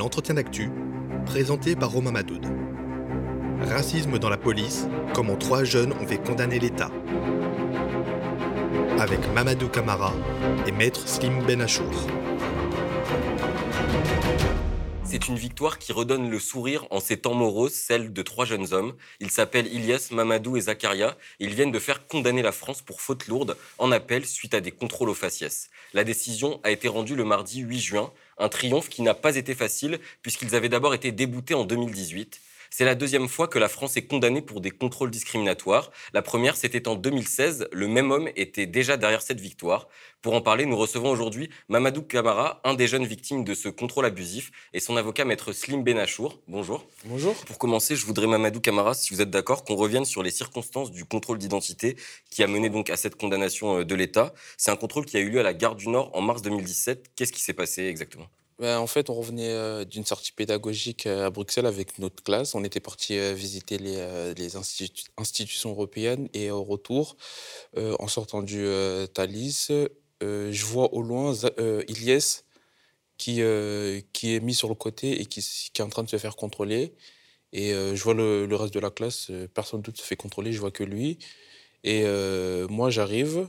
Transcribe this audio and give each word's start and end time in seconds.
l'entretien 0.00 0.36
d'actu, 0.36 0.70
présenté 1.26 1.76
par 1.76 1.90
Romain 1.90 2.10
Madoud. 2.10 2.46
Racisme 3.68 4.18
dans 4.18 4.30
la 4.30 4.38
police, 4.38 4.88
comment 5.12 5.36
trois 5.36 5.62
jeunes 5.62 5.92
ont 5.92 6.06
fait 6.06 6.16
condamner 6.16 6.58
l'État. 6.58 6.90
Avec 8.98 9.20
Mamadou 9.34 9.68
Kamara 9.68 10.14
et 10.66 10.72
Maître 10.72 11.06
Slim 11.06 11.44
Benachour. 11.44 12.06
C'est 15.04 15.26
une 15.26 15.36
victoire 15.36 15.78
qui 15.80 15.92
redonne 15.92 16.30
le 16.30 16.38
sourire 16.38 16.86
en 16.90 17.00
ces 17.00 17.16
temps 17.16 17.34
moroses, 17.34 17.74
celle 17.74 18.12
de 18.12 18.22
trois 18.22 18.44
jeunes 18.44 18.72
hommes. 18.72 18.94
Ils 19.18 19.32
s'appellent 19.32 19.66
Ilyes, 19.66 20.12
Mamadou 20.12 20.56
et 20.56 20.60
Zakaria. 20.60 21.16
Ils 21.40 21.52
viennent 21.52 21.72
de 21.72 21.80
faire 21.80 22.06
condamner 22.06 22.42
la 22.42 22.52
France 22.52 22.80
pour 22.80 23.00
faute 23.00 23.26
lourde 23.26 23.56
en 23.78 23.90
appel 23.90 24.24
suite 24.24 24.54
à 24.54 24.60
des 24.60 24.70
contrôles 24.70 25.10
aux 25.10 25.14
faciès. 25.14 25.68
La 25.94 26.04
décision 26.04 26.60
a 26.62 26.70
été 26.70 26.86
rendue 26.86 27.16
le 27.16 27.24
mardi 27.24 27.58
8 27.58 27.80
juin, 27.80 28.12
un 28.40 28.48
triomphe 28.48 28.88
qui 28.88 29.02
n'a 29.02 29.14
pas 29.14 29.36
été 29.36 29.54
facile 29.54 30.00
puisqu'ils 30.22 30.54
avaient 30.54 30.68
d'abord 30.68 30.94
été 30.94 31.12
déboutés 31.12 31.54
en 31.54 31.64
2018. 31.64 32.40
C'est 32.72 32.84
la 32.84 32.94
deuxième 32.94 33.28
fois 33.28 33.48
que 33.48 33.58
la 33.58 33.68
France 33.68 33.96
est 33.96 34.06
condamnée 34.06 34.42
pour 34.42 34.60
des 34.60 34.70
contrôles 34.70 35.10
discriminatoires. 35.10 35.90
La 36.14 36.22
première, 36.22 36.54
c'était 36.54 36.86
en 36.86 36.94
2016. 36.94 37.68
Le 37.72 37.88
même 37.88 38.12
homme 38.12 38.30
était 38.36 38.66
déjà 38.66 38.96
derrière 38.96 39.22
cette 39.22 39.40
victoire. 39.40 39.88
Pour 40.22 40.34
en 40.34 40.40
parler, 40.40 40.66
nous 40.66 40.76
recevons 40.76 41.10
aujourd'hui 41.10 41.50
Mamadou 41.68 42.02
Kamara, 42.02 42.60
un 42.62 42.74
des 42.74 42.86
jeunes 42.86 43.06
victimes 43.06 43.42
de 43.42 43.54
ce 43.54 43.68
contrôle 43.68 44.06
abusif, 44.06 44.52
et 44.72 44.78
son 44.78 44.96
avocat 44.96 45.24
maître 45.24 45.52
Slim 45.52 45.82
Benachour. 45.82 46.40
Bonjour. 46.46 46.86
Bonjour. 47.06 47.34
Pour 47.44 47.58
commencer, 47.58 47.96
je 47.96 48.06
voudrais, 48.06 48.28
Mamadou 48.28 48.60
Kamara, 48.60 48.94
si 48.94 49.12
vous 49.12 49.20
êtes 49.20 49.30
d'accord, 49.30 49.64
qu'on 49.64 49.74
revienne 49.74 50.04
sur 50.04 50.22
les 50.22 50.30
circonstances 50.30 50.92
du 50.92 51.04
contrôle 51.04 51.38
d'identité 51.38 51.96
qui 52.30 52.44
a 52.44 52.46
mené 52.46 52.70
donc 52.70 52.88
à 52.88 52.96
cette 52.96 53.16
condamnation 53.16 53.80
euh, 53.80 53.84
de 53.84 53.94
l'État. 53.96 54.32
C'est 54.56 54.70
un 54.70 54.76
contrôle 54.76 55.06
qui 55.06 55.16
a 55.16 55.20
eu 55.20 55.28
lieu 55.30 55.40
à 55.40 55.42
la 55.42 55.54
gare 55.54 55.74
du 55.74 55.88
Nord 55.88 56.10
en 56.14 56.20
mars 56.20 56.40
2017. 56.42 57.10
Qu'est-ce 57.16 57.32
qui 57.32 57.40
s'est 57.40 57.52
passé 57.52 57.82
exactement? 57.86 58.28
En 58.62 58.86
fait, 58.86 59.08
on 59.08 59.14
revenait 59.14 59.52
euh, 59.52 59.84
d'une 59.84 60.04
sortie 60.04 60.32
pédagogique 60.32 61.06
euh, 61.06 61.26
à 61.26 61.30
Bruxelles 61.30 61.66
avec 61.66 61.98
notre 61.98 62.22
classe. 62.22 62.54
On 62.54 62.62
était 62.62 62.80
parti 62.80 63.16
euh, 63.16 63.32
visiter 63.32 63.78
les, 63.78 64.56
institutions 65.16 65.70
européennes 65.70 66.28
et 66.34 66.50
au 66.50 66.62
retour, 66.62 67.16
en 67.76 68.08
sortant 68.08 68.42
du 68.42 68.66
Thalys, 69.14 69.68
je 70.20 70.64
vois 70.64 70.92
au 70.92 71.02
loin 71.02 71.32
Ilyes 71.88 72.42
qui, 73.16 73.42
qui 74.12 74.34
est 74.34 74.40
mis 74.40 74.54
sur 74.54 74.68
le 74.68 74.74
côté 74.74 75.20
et 75.20 75.26
qui, 75.26 75.40
qui, 75.40 75.80
est 75.80 75.84
en 75.84 75.88
train 75.88 76.02
de 76.02 76.08
se 76.08 76.18
faire 76.18 76.36
contrôler. 76.36 76.94
Et 77.52 77.70
je 77.72 78.02
vois 78.02 78.14
le, 78.14 78.46
le, 78.46 78.56
reste 78.56 78.74
de 78.74 78.80
la 78.80 78.90
classe, 78.90 79.30
personne 79.54 79.82
d'autre 79.82 79.98
se 79.98 80.04
fait 80.04 80.16
contrôler, 80.16 80.52
je 80.52 80.58
vois 80.58 80.72
que 80.72 80.84
lui. 80.84 81.18
Et 81.84 82.04
moi, 82.68 82.90
j'arrive. 82.90 83.48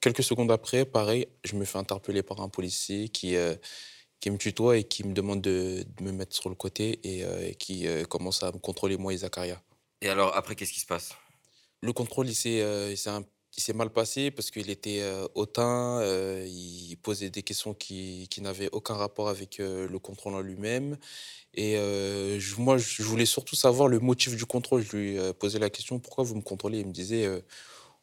Quelques 0.00 0.24
secondes 0.24 0.50
après, 0.50 0.84
pareil, 0.84 1.28
je 1.44 1.54
me 1.54 1.64
fais 1.64 1.78
interpeller 1.78 2.22
par 2.22 2.40
un 2.40 2.48
policier 2.48 3.08
qui 3.08 3.36
qui 4.20 4.30
me 4.30 4.36
tutoie 4.36 4.76
et 4.76 4.84
qui 4.84 5.04
me 5.04 5.12
demande 5.12 5.40
de, 5.40 5.84
me 6.00 6.12
mettre 6.12 6.36
sur 6.36 6.50
le 6.50 6.54
côté 6.54 7.00
et, 7.02 7.24
euh, 7.24 7.52
qui 7.52 7.86
euh, 7.86 8.04
commence 8.04 8.42
à 8.42 8.52
me 8.52 8.58
contrôler, 8.58 8.96
moi 8.96 9.12
et 9.12 9.18
Zakaria. 9.18 9.60
Et 10.02 10.08
alors, 10.08 10.36
après, 10.36 10.54
qu'est-ce 10.54 10.72
qui 10.72 10.80
se 10.80 10.86
passe? 10.86 11.14
Le 11.82 11.92
contrôle, 11.92 12.28
il 12.28 12.34
s'est, 12.34 12.60
euh, 12.60 12.94
s'est 13.50 13.72
mal 13.72 13.90
passé 13.90 14.30
parce 14.30 14.50
qu'il 14.50 14.68
était 14.68 15.02
hautain, 15.34 16.02
il 16.46 16.96
posait 17.02 17.30
des 17.30 17.42
questions 17.42 17.74
qui, 17.74 18.26
qui 18.30 18.42
n'avaient 18.42 18.68
aucun 18.72 18.94
rapport 18.94 19.28
avec 19.28 19.58
le 19.58 19.98
contrôle 19.98 20.34
en 20.34 20.40
lui-même. 20.40 20.96
Et 21.54 21.76
moi, 22.58 22.78
je 22.78 23.02
voulais 23.02 23.26
surtout 23.26 23.56
savoir 23.56 23.88
le 23.88 23.98
motif 23.98 24.36
du 24.36 24.46
contrôle. 24.46 24.82
Je 24.82 24.96
lui 24.96 25.18
posais 25.38 25.58
la 25.58 25.68
question 25.68 25.98
pourquoi 25.98 26.24
vous 26.24 26.36
me 26.36 26.42
contrôlez? 26.42 26.80
Il 26.80 26.86
me 26.86 26.92
disait 26.92 27.28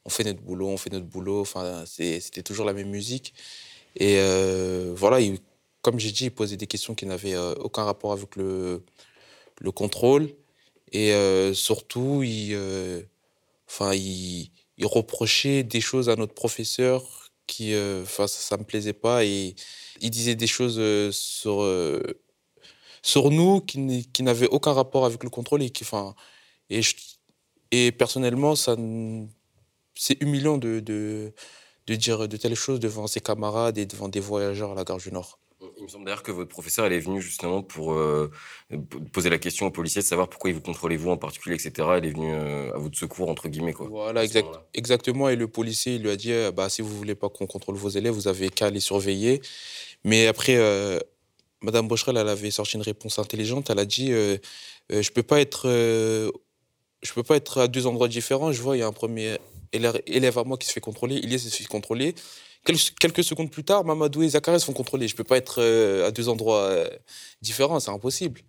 on 0.05 0.09
fait 0.09 0.23
notre 0.23 0.41
boulot, 0.41 0.67
on 0.67 0.77
fait 0.77 0.91
notre 0.91 1.07
boulot. 1.07 1.41
Enfin, 1.41 1.85
c'était 1.85 2.43
toujours 2.43 2.65
la 2.65 2.73
même 2.73 2.89
musique. 2.89 3.33
Et 3.95 4.19
voilà, 4.95 5.21
il 5.21 5.39
comme 5.88 6.02
j'ai 6.02 6.11
dit, 6.11 6.25
il 6.25 6.31
posait 6.31 6.57
des 6.57 6.67
questions 6.67 6.95
qui 6.95 7.05
n'avaient 7.05 7.35
euh, 7.35 7.53
aucun 7.61 7.85
rapport 7.85 8.11
avec 8.11 8.35
le, 8.35 8.83
le 9.61 9.71
contrôle. 9.71 10.33
Et 10.91 11.13
euh, 11.13 11.53
surtout, 11.53 12.23
il, 12.23 12.55
euh, 12.55 13.02
enfin, 13.69 13.93
il, 13.93 14.52
reprochait 14.83 15.64
des 15.64 15.80
choses 15.80 16.09
à 16.09 16.17
notre 16.17 16.33
professeur 16.33 17.31
qui, 17.48 17.73
enfin, 18.03 18.27
ça 18.27 18.58
ne 18.58 18.64
me 18.64 18.65
plaisait 18.65 18.92
pas. 18.92 19.23
Et 19.23 19.55
il 20.02 20.09
disait 20.11 20.36
des 20.36 20.45
choses 20.45 20.81
sur, 21.15 21.55
sur 23.02 23.31
nous 23.31 23.61
qui, 23.61 24.23
n'avaient 24.23 24.49
aucun 24.49 24.73
rapport 24.73 25.05
avec 25.05 25.23
le 25.23 25.30
contrôle. 25.30 25.64
Et, 25.64 25.69
qui, 25.69 25.86
et, 27.71 27.93
personnellement, 27.93 28.58
ça, 28.58 28.75
c'est 29.95 30.21
humiliant 30.21 30.58
de, 30.58 30.81
de 30.81 31.95
dire 31.95 32.27
de 32.27 32.36
telles 32.37 32.55
choses 32.55 32.81
devant 32.81 33.08
ses 33.08 33.21
camarades 33.21 33.77
et 33.77 33.86
devant 33.86 34.09
des 34.09 34.19
voyageurs 34.19 34.73
à 34.73 34.75
la 34.75 34.83
gare 34.83 34.98
du 34.98 35.14
Nord. 35.14 35.39
Il 35.77 35.83
me 35.83 35.88
semble 35.88 36.05
d'ailleurs 36.05 36.23
que 36.23 36.32
votre 36.32 36.49
professeur, 36.49 36.86
elle 36.86 36.93
est 36.93 36.99
venue 36.99 37.21
justement 37.21 37.61
pour 37.61 37.93
euh, 37.93 38.32
poser 39.14 39.30
la 39.30 39.38
question 39.38 39.67
aux 39.67 39.71
policiers 39.71 40.02
de 40.02 40.08
savoir 40.08 40.27
pourquoi 40.27 40.49
ils 40.49 40.54
vous 40.54 40.61
contrôlez 40.61 40.98
vous 40.98 41.11
en 41.11 41.17
particulier, 41.17 41.55
etc. 41.55 41.88
Elle 41.98 42.05
est 42.05 42.11
venue 42.11 42.33
euh, 42.33 42.73
à 42.73 42.77
votre 42.77 42.98
secours, 42.98 43.30
entre 43.30 43.48
guillemets. 43.48 43.73
Quoi, 43.73 43.87
voilà, 43.87 44.23
exact, 44.23 44.49
exactement. 44.73 45.30
Et 45.30 45.36
le 45.36 45.48
policier, 45.48 45.95
il 45.95 46.04
lui 46.04 46.10
a 46.10 46.16
dit, 46.16 46.32
euh, 46.32 46.52
bah, 46.52 46.70
si 46.70 46.82
vous 46.82 46.95
voulez 46.95 47.14
pas 47.14 47.30
qu'on 47.30 47.45
contrôle 47.45 47.76
vos 47.76 47.89
élèves, 47.89 48.14
vous 48.14 48.27
avez 48.27 48.49
qu'à 48.49 48.70
les 48.71 48.80
surveiller. 48.80 49.42
Mais 50.04 50.26
après, 50.27 50.58
Madame 51.61 51.87
Bocherel, 51.87 52.17
elle 52.17 52.30
avait 52.30 52.52
sorti 52.52 52.76
une 52.76 52.82
réponse 52.82 53.20
intelligente. 53.20 53.70
Elle 53.70 53.80
a 53.80 53.86
dit, 53.86 54.08
je 54.89 55.11
peux 55.11 55.23
pas 55.23 55.42
être... 55.42 55.67
je 55.67 57.14
peux 57.14 57.23
pas 57.23 57.36
être 57.36 57.61
à 57.61 57.67
deux 57.67 57.87
endroits 57.87 58.08
différents. 58.08 58.52
Je 58.52 58.61
vois, 58.61 58.77
il 58.77 58.80
y 58.80 58.83
a 58.83 58.87
un 58.87 58.93
premier 58.93 59.37
élève 59.73 60.37
à 60.37 60.43
moi 60.43 60.58
qui 60.58 60.67
se 60.67 60.73
fait 60.73 60.82
contrôler, 60.82 61.20
il 61.21 61.33
est 61.33 61.37
se 61.37 61.49
fait 61.49 61.66
contrôler. 61.66 62.16
Quelques 63.00 63.23
secondes 63.23 63.50
plus 63.50 63.64
tard, 63.64 63.86
Mamadou 63.86 64.23
et 64.23 64.30
Zakaria 64.30 64.60
se 64.60 64.66
font 64.66 64.73
contrôler. 64.73 65.08
Je 65.08 65.14
ne 65.14 65.17
peux 65.17 65.23
pas 65.23 65.38
être 65.38 65.61
euh, 65.61 66.08
à 66.08 66.11
deux 66.11 66.28
endroits 66.28 66.64
euh, 66.64 66.89
différents, 67.42 67.80
c'est 67.80 67.92
impossible. 67.92 68.42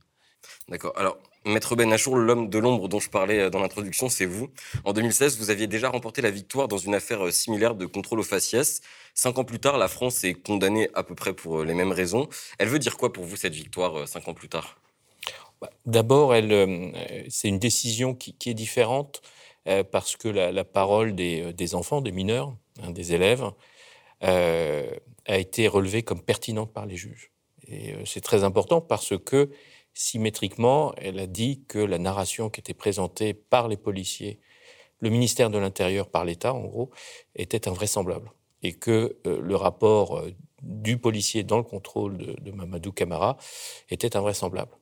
D'accord. 0.69 0.93
Alors, 0.97 1.19
Maître 1.45 1.77
Ben 1.77 1.93
Achour, 1.93 2.17
l'homme 2.17 2.51
de 2.51 2.59
l'ombre 2.59 2.89
dont 2.89 2.99
je 2.99 3.11
parlais 3.11 3.39
euh, 3.39 3.51
dans 3.51 3.61
l'introduction, 3.61 4.09
c'est 4.09 4.27
vous. 4.27 4.49
En 4.85 4.93
2016, 4.93 5.39
vous 5.39 5.51
aviez 5.51 5.69
déjà 5.69 5.89
remporté 5.89 6.21
la 6.21 6.33
victoire 6.33 6.67
dans 6.67 6.79
une 6.79 6.97
affaire 6.97 7.33
similaire 7.33 7.77
de 7.77 7.87
contrôle 7.87 8.19
aux 8.19 8.25
faciès. 8.25 8.81
Cinq 9.15 9.39
ans 9.39 9.45
plus 9.45 9.61
tard, 9.61 9.79
la 9.79 9.87
France 9.87 10.25
est 10.25 10.35
condamnée 10.35 10.91
à 10.95 11.05
peu 11.05 11.15
près 11.15 11.33
pour 11.33 11.63
les 11.63 11.75
mêmes 11.75 11.93
raisons. 11.93 12.29
Elle 12.59 12.69
veut 12.69 12.81
dire 12.81 12.97
quoi 12.97 13.13
pour 13.13 13.25
vous, 13.25 13.37
cette 13.37 13.55
victoire, 13.55 14.09
cinq 14.09 14.27
ans 14.27 14.35
plus 14.35 14.49
tard? 14.49 14.81
Bah, 15.61 15.71
D'abord, 15.87 16.35
c'est 17.29 17.49
une 17.49 17.59
décision 17.61 18.15
qui, 18.15 18.35
est 18.47 18.55
différente 18.55 19.23
parce 19.91 20.17
que 20.17 20.29
la, 20.29 20.65
parole 20.65 21.15
des, 21.15 21.75
enfants, 21.75 22.01
des 22.01 22.13
mineurs, 22.13 22.55
hein, 22.83 22.91
des 22.91 23.13
élèves, 23.13 23.45
euh, 24.25 24.91
a 25.27 25.39
été 25.39 25.69
relevée 25.69 26.03
comme 26.03 26.23
pertinente 26.23 26.73
par 26.73 26.87
les 26.87 26.97
juges. 26.97 27.31
Et 27.67 27.93
euh, 27.93 28.05
c'est 28.05 28.21
très 28.21 28.45
important 28.45 28.81
parce 28.81 29.17
que 29.17 29.51
symétriquement, 29.95 30.95
elle 30.97 31.19
a 31.21 31.27
dit 31.27 31.63
que 31.69 31.79
la 31.79 31.99
narration 31.99 32.51
qui 32.51 32.61
était 32.61 32.75
présentée 32.75 33.35
par 33.35 33.69
les 33.69 33.77
policiers, 33.77 34.41
le 35.01 35.11
ministère 35.11 35.51
de 35.51 35.59
l'Intérieur 35.59 36.09
par 36.09 36.25
l'État, 36.25 36.53
en 36.53 36.65
gros, 36.65 36.91
était 37.37 37.69
invraisemblable. 37.69 38.33
Et 38.63 38.73
que 38.73 39.19
euh, 39.27 39.41
le 39.41 39.55
rapport 39.55 40.25
du 40.63 40.99
policier 40.99 41.45
dans 41.45 41.59
le 41.59 41.63
contrôle 41.63 42.17
de, 42.17 42.51
Mamadou 42.51 42.91
Camara 42.91 43.37
était 43.91 44.17
invraisemblable. 44.17 44.73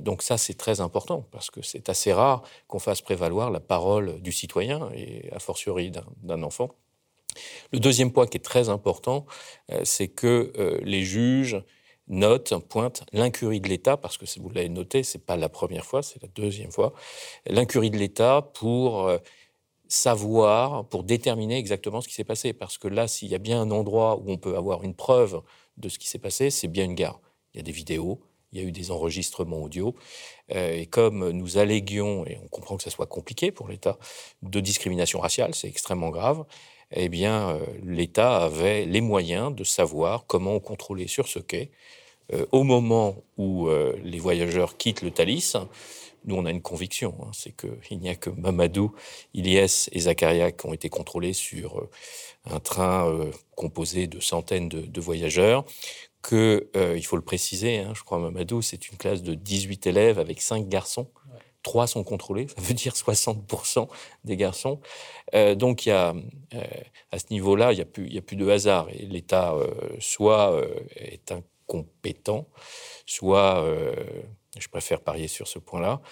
donc 0.00 0.22
ça, 0.22 0.36
c'est 0.36 0.54
très 0.54 0.80
important, 0.80 1.28
parce 1.30 1.50
que 1.50 1.62
c'est 1.62 1.88
assez 1.88 2.12
rare 2.12 2.42
qu'on 2.66 2.80
fasse 2.80 3.02
prévaloir 3.02 3.52
la 3.52 3.60
parole 3.60 4.20
du 4.20 4.32
citoyen, 4.32 4.90
et 4.92 5.30
a 5.30 5.38
fortiori 5.38 5.92
d'un 6.22 6.42
enfant, 6.42 6.74
le 7.72 7.80
deuxième 7.80 8.12
point 8.12 8.26
qui 8.26 8.36
est 8.36 8.40
très 8.40 8.68
important, 8.68 9.26
euh, 9.70 9.80
c'est 9.84 10.08
que 10.08 10.52
euh, 10.58 10.78
les 10.82 11.04
juges 11.04 11.62
notent, 12.08 12.54
pointent 12.68 13.04
l'incurie 13.12 13.60
de 13.60 13.68
l'État, 13.68 13.96
parce 13.96 14.18
que 14.18 14.24
vous 14.40 14.50
l'avez 14.50 14.68
noté, 14.68 15.02
ce 15.02 15.16
n'est 15.16 15.24
pas 15.24 15.36
la 15.36 15.48
première 15.48 15.84
fois, 15.84 16.02
c'est 16.02 16.20
la 16.22 16.28
deuxième 16.28 16.72
fois, 16.72 16.92
l'incurie 17.46 17.90
de 17.90 17.96
l'État 17.96 18.50
pour 18.54 19.06
euh, 19.06 19.18
savoir, 19.88 20.86
pour 20.88 21.04
déterminer 21.04 21.58
exactement 21.58 22.00
ce 22.00 22.08
qui 22.08 22.14
s'est 22.14 22.24
passé. 22.24 22.52
Parce 22.52 22.78
que 22.78 22.88
là, 22.88 23.08
s'il 23.08 23.28
y 23.28 23.34
a 23.34 23.38
bien 23.38 23.60
un 23.60 23.70
endroit 23.70 24.16
où 24.16 24.30
on 24.30 24.38
peut 24.38 24.56
avoir 24.56 24.82
une 24.84 24.94
preuve 24.94 25.42
de 25.76 25.88
ce 25.88 25.98
qui 25.98 26.08
s'est 26.08 26.18
passé, 26.18 26.50
c'est 26.50 26.68
bien 26.68 26.84
une 26.84 26.94
gare. 26.94 27.20
Il 27.54 27.58
y 27.58 27.60
a 27.60 27.62
des 27.62 27.72
vidéos, 27.72 28.20
il 28.52 28.60
y 28.60 28.64
a 28.64 28.66
eu 28.66 28.72
des 28.72 28.90
enregistrements 28.90 29.62
audio. 29.62 29.94
et 30.48 30.86
comme 30.86 31.30
nous 31.30 31.58
alléguions, 31.58 32.26
et 32.26 32.38
on 32.42 32.48
comprend 32.48 32.76
que 32.76 32.82
ça 32.82 32.90
soit 32.90 33.06
compliqué 33.06 33.50
pour 33.50 33.68
l'État, 33.68 33.98
de 34.42 34.60
discrimination 34.60 35.20
raciale, 35.20 35.54
c'est 35.54 35.68
extrêmement 35.68 36.10
grave, 36.10 36.44
eh 36.94 37.08
bien, 37.08 37.50
euh, 37.50 37.66
l'État 37.84 38.36
avait 38.36 38.84
les 38.84 39.00
moyens 39.00 39.54
de 39.54 39.64
savoir 39.64 40.26
comment 40.26 40.54
on 40.54 40.60
contrôlait 40.60 41.06
sur 41.06 41.28
ce 41.28 41.38
quai. 41.38 41.70
Euh, 42.32 42.46
au 42.52 42.62
moment 42.62 43.16
où 43.36 43.68
euh, 43.68 43.96
les 44.04 44.18
voyageurs 44.18 44.76
quittent 44.76 45.02
le 45.02 45.10
Thalys, 45.10 45.54
nous, 46.24 46.36
on 46.36 46.46
a 46.46 46.50
une 46.50 46.62
conviction, 46.62 47.16
hein, 47.22 47.30
c'est 47.32 47.54
qu'il 47.56 47.98
n'y 47.98 48.08
a 48.08 48.14
que 48.14 48.30
Mamadou, 48.30 48.92
Ilyes 49.34 49.88
et 49.90 50.00
Zakaria 50.00 50.52
qui 50.52 50.66
ont 50.66 50.72
été 50.72 50.88
contrôlés 50.88 51.32
sur 51.32 51.88
un 52.48 52.60
train 52.60 53.12
composé 53.56 54.06
de 54.06 54.20
centaines 54.20 54.68
de, 54.68 55.00
voyageurs, 55.00 55.64
que, 56.22 56.70
il 56.96 57.04
faut 57.04 57.16
le 57.16 57.22
préciser, 57.22 57.78
hein, 57.78 57.92
je 57.96 58.04
crois 58.04 58.20
Mamadou, 58.20 58.62
c'est 58.62 58.88
une 58.88 58.98
classe 58.98 59.22
de 59.22 59.34
18 59.34 59.88
élèves 59.88 60.20
avec 60.20 60.40
5 60.40 60.68
garçons. 60.68 61.08
Trois 61.62 61.86
sont 61.86 62.02
contrôlés, 62.02 62.48
ça 62.48 62.60
veut 62.60 62.74
dire 62.74 62.94
60% 62.94 63.88
des 64.24 64.36
garçons. 64.36 64.80
Euh, 65.34 65.54
donc, 65.54 65.86
y 65.86 65.90
a, 65.90 66.14
euh, 66.54 66.60
à 67.12 67.18
ce 67.18 67.26
niveau-là, 67.30 67.72
il 67.72 67.76
n'y 67.76 67.82
a, 67.82 67.84
plus, 67.84 68.18
a 68.18 68.20
plus 68.20 68.36
de 68.36 68.48
hasard. 68.48 68.88
L'État, 68.98 69.52
euh, 69.54 69.70
soit 70.00 70.60
est 70.96 71.32
compétent, 71.66 72.48
soit 73.06 73.64
je 74.58 74.68
préfère 74.68 75.00
parier 75.00 75.28
sur 75.28 75.48
ce 75.48 75.58
point-là. 75.58 76.02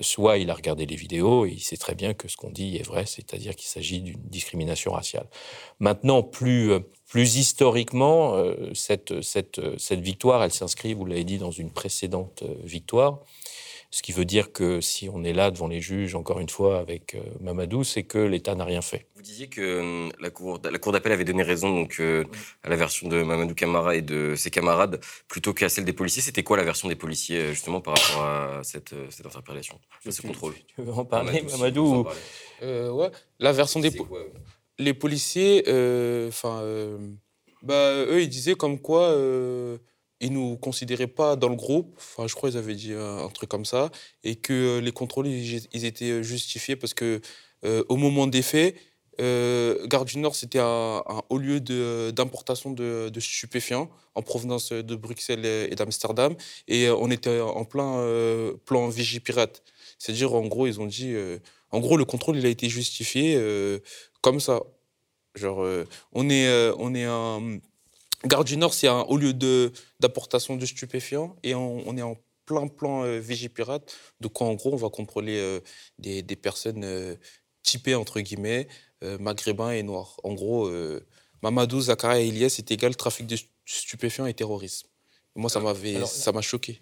Soit 0.00 0.38
il 0.38 0.50
a 0.50 0.54
regardé 0.54 0.84
les 0.84 0.96
vidéos 0.96 1.46
et 1.46 1.50
il 1.50 1.60
sait 1.60 1.78
très 1.78 1.94
bien 1.94 2.12
que 2.12 2.28
ce 2.28 2.36
qu'on 2.36 2.50
dit 2.50 2.76
est 2.76 2.82
vrai, 2.82 3.06
c'est-à-dire 3.06 3.56
qu'il 3.56 3.68
s'agit 3.68 4.00
d'une 4.02 4.20
discrimination 4.24 4.92
raciale. 4.92 5.26
Maintenant, 5.78 6.22
plus, 6.22 6.82
historiquement, 7.14 8.36
cette 8.74 9.12
victoire, 10.00 10.42
elle 10.42 10.52
s'inscrit, 10.52 10.92
vous 10.92 11.06
l'avez 11.06 11.24
dit, 11.24 11.38
dans 11.38 11.52
une 11.52 11.70
précédente 11.70 12.42
victoire. 12.62 13.20
Ce 13.90 14.02
qui 14.02 14.12
veut 14.12 14.24
dire 14.24 14.52
que 14.52 14.80
si 14.80 15.08
on 15.08 15.24
est 15.24 15.32
là 15.32 15.50
devant 15.50 15.68
les 15.68 15.80
juges, 15.80 16.14
encore 16.14 16.40
une 16.40 16.48
fois, 16.48 16.78
avec 16.78 17.14
euh, 17.14 17.20
Mamadou, 17.40 17.84
c'est 17.84 18.02
que 18.02 18.18
l'État 18.18 18.54
n'a 18.54 18.64
rien 18.64 18.82
fait. 18.82 19.06
Vous 19.14 19.22
disiez 19.22 19.48
que 19.48 19.60
euh, 19.60 20.08
la 20.20 20.30
Cour, 20.30 20.60
la 20.62 20.78
cour 20.78 20.92
d'appel 20.92 21.12
avait 21.12 21.24
donné 21.24 21.42
raison 21.42 21.74
donc, 21.74 21.96
euh, 22.00 22.24
à 22.62 22.68
la 22.68 22.76
version 22.76 23.08
de 23.08 23.22
Mamadou 23.22 23.54
Camara 23.54 23.96
et 23.96 24.02
de 24.02 24.34
ses 24.36 24.50
camarades 24.50 25.00
plutôt 25.28 25.54
qu'à 25.54 25.68
celle 25.68 25.84
des 25.84 25.92
policiers. 25.92 26.20
C'était 26.22 26.42
quoi 26.42 26.56
la 26.56 26.64
version 26.64 26.88
des 26.88 26.96
policiers, 26.96 27.48
justement, 27.50 27.80
par 27.80 27.94
rapport 27.96 28.24
à 28.24 28.60
cette, 28.64 28.94
cette 29.10 29.26
interpellation, 29.26 29.78
à 30.04 30.10
ce 30.10 30.22
contrôle? 30.22 30.54
Tu 30.74 30.82
veux 30.82 30.92
en 30.92 31.04
parler, 31.04 31.42
Mamadou, 31.42 32.06
Ouais, 32.62 33.10
la 33.38 33.52
version 33.52 33.80
des... 33.80 33.92
Les 34.78 34.92
policiers, 34.92 35.62
enfin... 36.28 36.62
bah, 37.62 37.94
eux, 37.94 38.20
ils 38.20 38.28
disaient 38.28 38.56
comme 38.56 38.78
quoi 38.78 39.16
ils 40.20 40.32
nous 40.32 40.56
considéraient 40.56 41.06
pas 41.06 41.36
dans 41.36 41.48
le 41.48 41.56
groupe. 41.56 41.94
Enfin, 41.98 42.26
je 42.26 42.34
crois 42.34 42.50
qu'ils 42.50 42.58
avaient 42.58 42.74
dit 42.74 42.92
un, 42.92 43.28
truc 43.28 43.48
comme 43.48 43.64
ça, 43.64 43.90
et 44.24 44.36
que 44.36 44.78
les 44.78 44.92
contrôles 44.92 45.26
ils, 45.26 45.84
étaient 45.84 46.22
justifiés 46.22 46.76
parce 46.76 46.94
que 46.94 47.20
euh, 47.64 47.84
au 47.88 47.96
moment 47.96 48.26
des 48.26 48.42
faits, 48.42 48.76
euh, 49.20 49.86
Gare 49.86 50.04
du 50.04 50.18
Nord 50.18 50.36
c'était 50.36 50.58
un, 50.58 51.02
haut 51.30 51.38
lieu 51.38 51.60
d'importation 52.12 52.70
de, 52.70 53.10
stupéfiants 53.18 53.90
en 54.14 54.22
provenance 54.22 54.72
de 54.72 54.96
Bruxelles 54.96 55.44
et, 55.44 55.74
d'Amsterdam, 55.74 56.34
et 56.68 56.90
on 56.90 57.10
était 57.10 57.40
en 57.40 57.64
plein 57.64 57.98
euh, 57.98 58.54
plan 58.64 58.88
Vigipirate. 58.88 59.62
C'est-à-dire 59.98 60.34
en 60.34 60.46
gros 60.46 60.66
ils 60.66 60.80
ont 60.80 60.86
dit, 60.86 61.14
en 61.70 61.80
gros 61.80 61.96
le 61.96 62.04
contrôle 62.04 62.36
il 62.36 62.46
a 62.46 62.50
été 62.50 62.68
justifié 62.68 63.38
comme 64.22 64.40
ça. 64.40 64.60
Genre 65.34 65.66
on 66.12 66.30
est 66.30 66.70
on 66.78 66.94
est 66.94 67.04
un 67.04 67.60
Gare 68.24 68.44
du 68.44 68.56
Nord, 68.56 68.74
c'est 68.74 68.88
un 68.88 69.02
haut 69.02 69.16
lieu 69.16 69.32
d'apportation 70.00 70.56
de, 70.56 70.66
stupéfiants 70.66 71.36
et 71.42 71.54
on, 71.54 71.96
est 71.96 72.02
en 72.02 72.16
plein 72.46 72.66
plan 72.66 73.04
euh, 73.04 73.18
Vigipirate. 73.18 73.94
De 74.20 74.28
quoi, 74.28 74.46
en 74.46 74.54
gros, 74.54 74.72
on 74.72 74.76
va 74.76 74.88
contrôler 74.88 75.38
euh, 75.38 75.60
des, 75.98 76.22
personnes 76.36 76.84
euh, 76.84 77.16
typées, 77.62 77.94
entre 77.94 78.20
guillemets, 78.20 78.68
euh, 79.04 79.18
maghrébins 79.18 79.72
et 79.72 79.82
noirs. 79.82 80.18
En 80.22 80.32
gros, 80.32 80.70
Mamadou, 81.42 81.80
Zakaria 81.80 82.22
et 82.22 82.28
Elias, 82.28 82.54
c'est 82.56 82.70
égal 82.70 82.96
trafic 82.96 83.26
de 83.26 83.36
stupéfiants 83.64 84.26
et 84.26 84.34
terrorisme. 84.34 84.88
moi, 85.34 85.50
ça 85.50 85.60
m'a 86.32 86.42
choqué. 86.42 86.80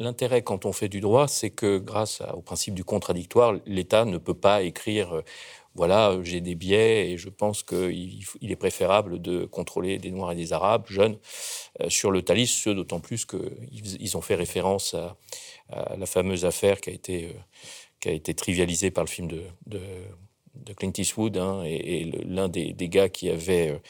L'intérêt 0.00 0.42
quand 0.42 0.64
on 0.66 0.72
fait 0.72 0.88
du 0.88 1.00
droit, 1.00 1.28
c'est 1.28 1.50
que 1.50 1.78
grâce 1.78 2.20
au 2.34 2.42
principe 2.42 2.74
du 2.74 2.82
contradictoire, 2.82 3.54
l'État 3.64 4.04
ne 4.04 4.18
peut 4.18 4.34
pas 4.34 4.62
écrire 4.62 5.22
voilà, 5.78 6.18
j'ai 6.24 6.40
des 6.40 6.56
biais 6.56 7.08
et 7.08 7.16
je 7.16 7.28
pense 7.28 7.62
qu'il 7.62 8.26
est 8.42 8.56
préférable 8.56 9.22
de 9.22 9.44
contrôler 9.44 9.98
des 9.98 10.10
Noirs 10.10 10.32
et 10.32 10.34
des 10.34 10.52
Arabes 10.52 10.86
jeunes 10.88 11.16
euh, 11.80 11.88
sur 11.88 12.10
le 12.10 12.20
Thalys, 12.20 12.48
ce 12.48 12.70
d'autant 12.70 12.98
plus 12.98 13.24
qu'ils 13.24 14.16
ont 14.16 14.20
fait 14.20 14.34
référence 14.34 14.94
à, 14.94 15.16
la 15.96 16.06
fameuse 16.06 16.44
affaire 16.44 16.80
qui 16.80 16.90
a 16.90 16.92
été, 16.92 17.26
euh, 17.26 17.32
qui 18.00 18.08
a 18.08 18.12
été 18.12 18.34
trivialisée 18.34 18.90
par 18.90 19.04
le 19.04 19.08
film 19.08 19.28
de, 19.28 19.44
de, 19.66 19.80
Clint 20.76 20.92
Eastwood, 20.96 21.36
hein, 21.36 21.62
et, 21.64 22.04
l'un 22.24 22.48
des, 22.48 22.74
gars 22.88 23.08
qui 23.08 23.30
avait 23.30 23.80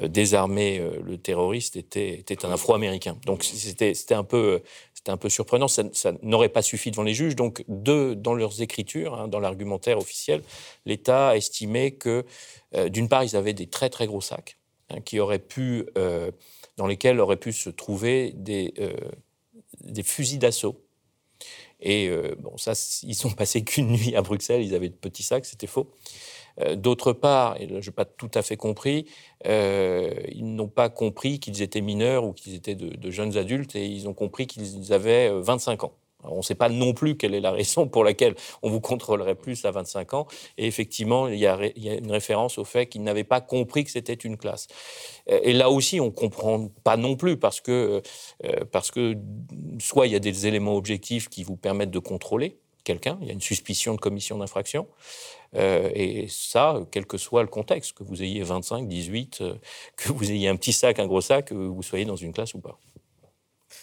euh, 0.00 0.08
désarmé 0.08 0.82
le 1.02 1.18
terroriste 1.18 1.76
était, 1.76 2.24
un 2.44 2.52
Afro-Américain. 2.52 3.16
Donc 3.24 3.44
c'était 3.44 4.14
un 4.14 4.24
peu 4.24 4.62
c'était 5.06 5.12
un 5.12 5.18
peu 5.18 5.28
surprenant. 5.28 5.68
Ça, 5.68 5.84
n'aurait 6.22 6.48
pas 6.48 6.62
suffi 6.62 6.90
devant 6.90 7.04
les 7.04 7.14
juges. 7.14 7.36
Donc, 7.36 7.62
dans 7.68 8.34
leurs 8.34 8.60
écritures, 8.60 9.14
hein, 9.14 9.28
dans 9.28 9.38
l'argumentaire 9.38 9.98
officiel, 9.98 10.42
l'État 10.84 11.28
a 11.28 11.36
estimé 11.36 11.92
que, 11.92 12.24
euh, 12.74 12.88
d'une 12.88 13.08
part, 13.08 13.22
ils 13.22 13.36
avaient 13.36 13.52
des 13.52 13.68
très 13.68 13.88
très 13.88 14.08
gros 14.08 14.20
sacs 14.20 14.58
hein, 14.90 15.00
qui 15.00 15.20
auraient 15.20 15.38
pu, 15.38 15.86
euh, 15.96 16.32
dans 16.76 16.88
lesquels 16.88 17.20
auraient 17.20 17.36
pu 17.36 17.52
se 17.52 17.70
trouver 17.70 18.34
euh, 18.48 18.96
des 19.82 20.02
fusils 20.02 20.40
d'assaut. 20.40 20.82
Et 21.80 22.10
bon, 22.38 22.56
ça, 22.56 22.72
ils 23.02 23.26
ont 23.26 23.30
passé 23.36 23.62
qu'une 23.62 23.88
nuit 23.88 24.16
à 24.16 24.22
Bruxelles. 24.22 24.62
Ils 24.62 24.74
avaient 24.74 24.88
de 24.88 24.94
petits 24.94 25.22
sacs, 25.22 25.44
c'était 25.44 25.66
faux. 25.66 25.90
Euh, 26.60 26.74
d'autre 26.74 27.12
part, 27.12 27.60
et 27.60 27.66
là 27.66 27.80
je 27.82 27.90
n'ai 27.90 27.94
pas 27.94 28.06
tout 28.06 28.30
à 28.34 28.40
fait 28.40 28.56
compris, 28.56 29.06
euh, 29.46 30.10
ils 30.32 30.54
n'ont 30.54 30.68
pas 30.68 30.88
compris 30.88 31.38
qu'ils 31.38 31.60
étaient 31.60 31.82
mineurs 31.82 32.24
ou 32.24 32.32
qu'ils 32.32 32.54
étaient 32.54 32.74
de, 32.74 33.10
jeunes 33.10 33.36
adultes 33.36 33.76
et 33.76 33.84
ils 33.86 34.08
ont 34.08 34.14
compris 34.14 34.46
qu'ils 34.46 34.92
avaient 34.92 35.30
25 35.30 35.84
euh, 35.84 35.86
on 36.30 36.38
ne 36.38 36.42
sait 36.42 36.54
pas 36.54 36.68
non 36.68 36.92
plus 36.92 37.16
quelle 37.16 37.34
est 37.34 37.40
la 37.40 37.50
raison 37.60 37.88
pour 37.88 38.04
laquelle 38.04 38.34
on 38.62 38.70
vous 38.70 38.80
contrôlerait 38.80 39.34
plus 39.34 39.64
à 39.64 39.70
25 39.70 40.14
ans. 40.14 40.26
Et 40.58 40.66
effectivement, 40.66 41.28
il 41.28 41.38
y 41.38 41.46
a, 41.46 41.58
une 41.76 42.10
référence 42.10 42.58
au 42.58 42.64
fait 42.64 42.86
qu'ils 42.86 43.02
n'avaient 43.02 43.24
pas 43.24 43.40
compris 43.40 43.84
que 43.84 43.90
c'était 43.90 44.14
une 44.14 44.36
classe. 44.36 44.68
Et 45.26 45.52
là 45.52 45.70
aussi, 45.70 46.00
on 46.00 46.06
ne 46.06 46.10
comprend 46.10 46.68
pas 46.84 46.96
non 46.96 47.16
plus 47.16 47.36
parce 47.36 47.60
que, 47.60 48.02
parce 48.70 48.90
que 48.90 49.16
soit 49.78 50.06
il 50.06 50.12
y 50.12 50.16
a 50.16 50.20
des 50.20 50.46
éléments 50.46 50.76
objectifs 50.76 51.28
qui 51.28 51.42
vous 51.42 51.56
permettent 51.56 51.90
de 51.90 51.98
contrôler 51.98 52.58
quelqu'un, 52.86 53.18
il 53.20 53.26
y 53.26 53.30
a 53.30 53.32
une 53.32 53.40
suspicion 53.40 53.94
de 53.94 54.00
commission 54.00 54.38
d'infraction, 54.38 54.86
euh, 55.54 55.90
et 55.94 56.26
ça, 56.28 56.80
quel 56.90 57.06
que 57.06 57.18
soit 57.18 57.42
le 57.42 57.48
contexte, 57.48 57.92
que 57.92 58.04
vous 58.04 58.22
ayez 58.22 58.42
25, 58.42 58.88
18, 58.88 59.38
euh, 59.40 59.54
que 59.96 60.12
vous 60.12 60.30
ayez 60.30 60.48
un 60.48 60.56
petit 60.56 60.72
sac, 60.72 60.98
un 60.98 61.06
gros 61.06 61.20
sac, 61.20 61.46
que 61.46 61.54
vous 61.54 61.82
soyez 61.82 62.04
dans 62.04 62.16
une 62.16 62.32
classe 62.32 62.54
ou 62.54 62.60
pas. 62.60 62.78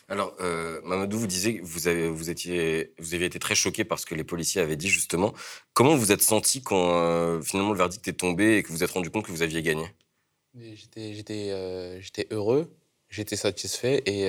Alors, 0.10 0.36
euh, 0.40 0.82
Mamadou, 0.84 1.18
vous 1.18 1.28
disiez 1.28 1.60
que 1.60 1.66
vous, 1.66 1.88
avez, 1.88 2.10
vous, 2.10 2.30
étiez, 2.30 2.94
vous 3.00 3.14
aviez 3.14 3.28
été 3.28 3.40
très 3.40 3.56
choqué 3.56 3.84
par 3.84 4.00
ce 4.00 4.06
que 4.06 4.16
les 4.16 4.24
policiers 4.24 4.62
avaient 4.62 4.76
dit, 4.76 4.90
justement. 4.90 5.34
Comment 5.74 5.96
vous 5.96 6.12
êtes 6.12 6.22
senti 6.22 6.62
quand 6.62 7.42
finalement 7.42 7.72
le 7.72 7.78
verdict 7.78 8.08
est 8.08 8.14
tombé 8.14 8.58
et 8.58 8.64
que 8.64 8.70
vous 8.70 8.76
vous 8.76 8.84
êtes 8.84 8.92
rendu 8.92 9.10
compte 9.10 9.26
que 9.26 9.32
vous 9.32 9.42
aviez 9.42 9.62
gagné? 9.62 9.86
J'étais 10.56 12.28
heureux, 12.32 12.72
j'étais 13.10 13.36
satisfait 13.36 14.04
et 14.06 14.28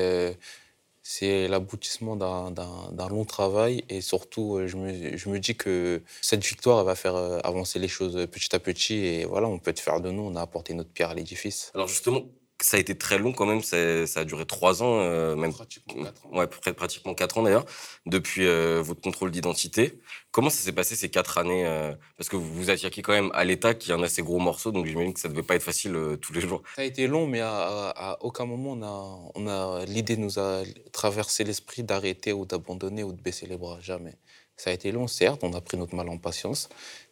c'est 1.06 1.48
l'aboutissement 1.48 2.16
d'un 2.16 3.08
long 3.08 3.26
travail 3.26 3.84
et 3.90 4.00
surtout, 4.00 4.56
euh, 4.56 4.66
je 4.66 4.76
me, 4.78 5.16
je 5.16 5.28
me, 5.28 5.38
dis 5.38 5.54
que 5.54 6.02
cette 6.22 6.42
victoire 6.42 6.82
va 6.82 6.94
faire 6.94 7.14
euh, 7.14 7.38
avancer 7.44 7.78
les 7.78 7.88
choses 7.88 8.26
petit 8.32 8.56
à 8.56 8.58
petit 8.58 8.94
et 8.94 9.24
voilà, 9.26 9.46
on 9.46 9.58
peut 9.58 9.70
être 9.70 9.80
fier 9.80 10.00
de 10.00 10.10
nous, 10.10 10.22
on 10.22 10.34
a 10.34 10.40
apporté 10.40 10.72
notre 10.72 10.88
pierre 10.88 11.10
à 11.10 11.14
l'édifice. 11.14 11.70
Alors 11.74 11.88
justement, 11.88 12.22
ça 12.64 12.78
a 12.78 12.80
été 12.80 12.96
très 12.96 13.18
long 13.18 13.32
quand 13.32 13.44
même, 13.44 13.62
ça, 13.62 13.76
a 13.76 14.24
duré 14.24 14.46
trois 14.46 14.82
ans, 14.82 14.98
euh, 14.98 15.36
même 15.36 15.52
pratiquement 15.52 16.02
quatre 16.02 16.26
ans. 16.26 16.30
Ouais, 16.32 16.46
pratiquement 16.46 17.14
quatre 17.14 17.36
ans 17.36 17.42
d'ailleurs, 17.42 17.66
depuis 18.06 18.46
euh, 18.46 18.80
votre 18.82 19.02
contrôle 19.02 19.30
d'identité. 19.30 20.00
Comment 20.30 20.48
ça 20.48 20.62
s'est 20.62 20.72
passé 20.72 20.96
ces 20.96 21.10
quatre 21.10 21.36
années 21.36 21.66
euh, 21.66 21.92
Parce 22.16 22.30
que 22.30 22.36
vous 22.36 22.54
vous 22.54 22.70
attaquez 22.70 23.02
quand 23.02 23.12
même 23.12 23.30
à 23.34 23.44
l'État 23.44 23.74
qui 23.74 23.90
est 23.90 23.94
un 23.94 24.02
assez 24.02 24.22
gros 24.22 24.38
morceau, 24.38 24.72
donc 24.72 24.86
j'imagine 24.86 25.12
que 25.12 25.20
ça 25.20 25.28
ne 25.28 25.34
devait 25.34 25.46
pas 25.46 25.56
être 25.56 25.62
facile 25.62 25.94
tous 26.22 26.32
les 26.32 26.40
jours. 26.40 26.62
Ça 26.74 26.82
a 26.82 26.84
été 26.84 27.06
long, 27.06 27.26
mais 27.26 27.40
à, 27.42 28.16
aucun 28.22 28.46
moment 28.46 28.72
on 28.72 28.82
a, 28.82 29.30
on 29.34 29.46
a 29.46 29.84
l'idée 29.84 30.16
nous 30.16 30.38
a 30.38 30.62
traversé 30.92 31.44
l'esprit 31.44 31.82
d'arrêter 31.82 32.32
ou 32.32 32.46
d'abandonner 32.46 33.04
ou 33.04 33.12
de 33.12 33.20
baisser 33.20 33.46
les 33.46 33.58
bras, 33.58 33.78
jamais. 33.80 34.14
Ça 34.56 34.70
a 34.70 34.72
été 34.72 34.90
long, 34.90 35.06
certes, 35.06 35.44
on 35.44 35.52
a 35.52 35.60
pris 35.60 35.76
notre 35.76 35.94
mal 35.94 36.08
en 36.08 36.16
patience, 36.16 36.70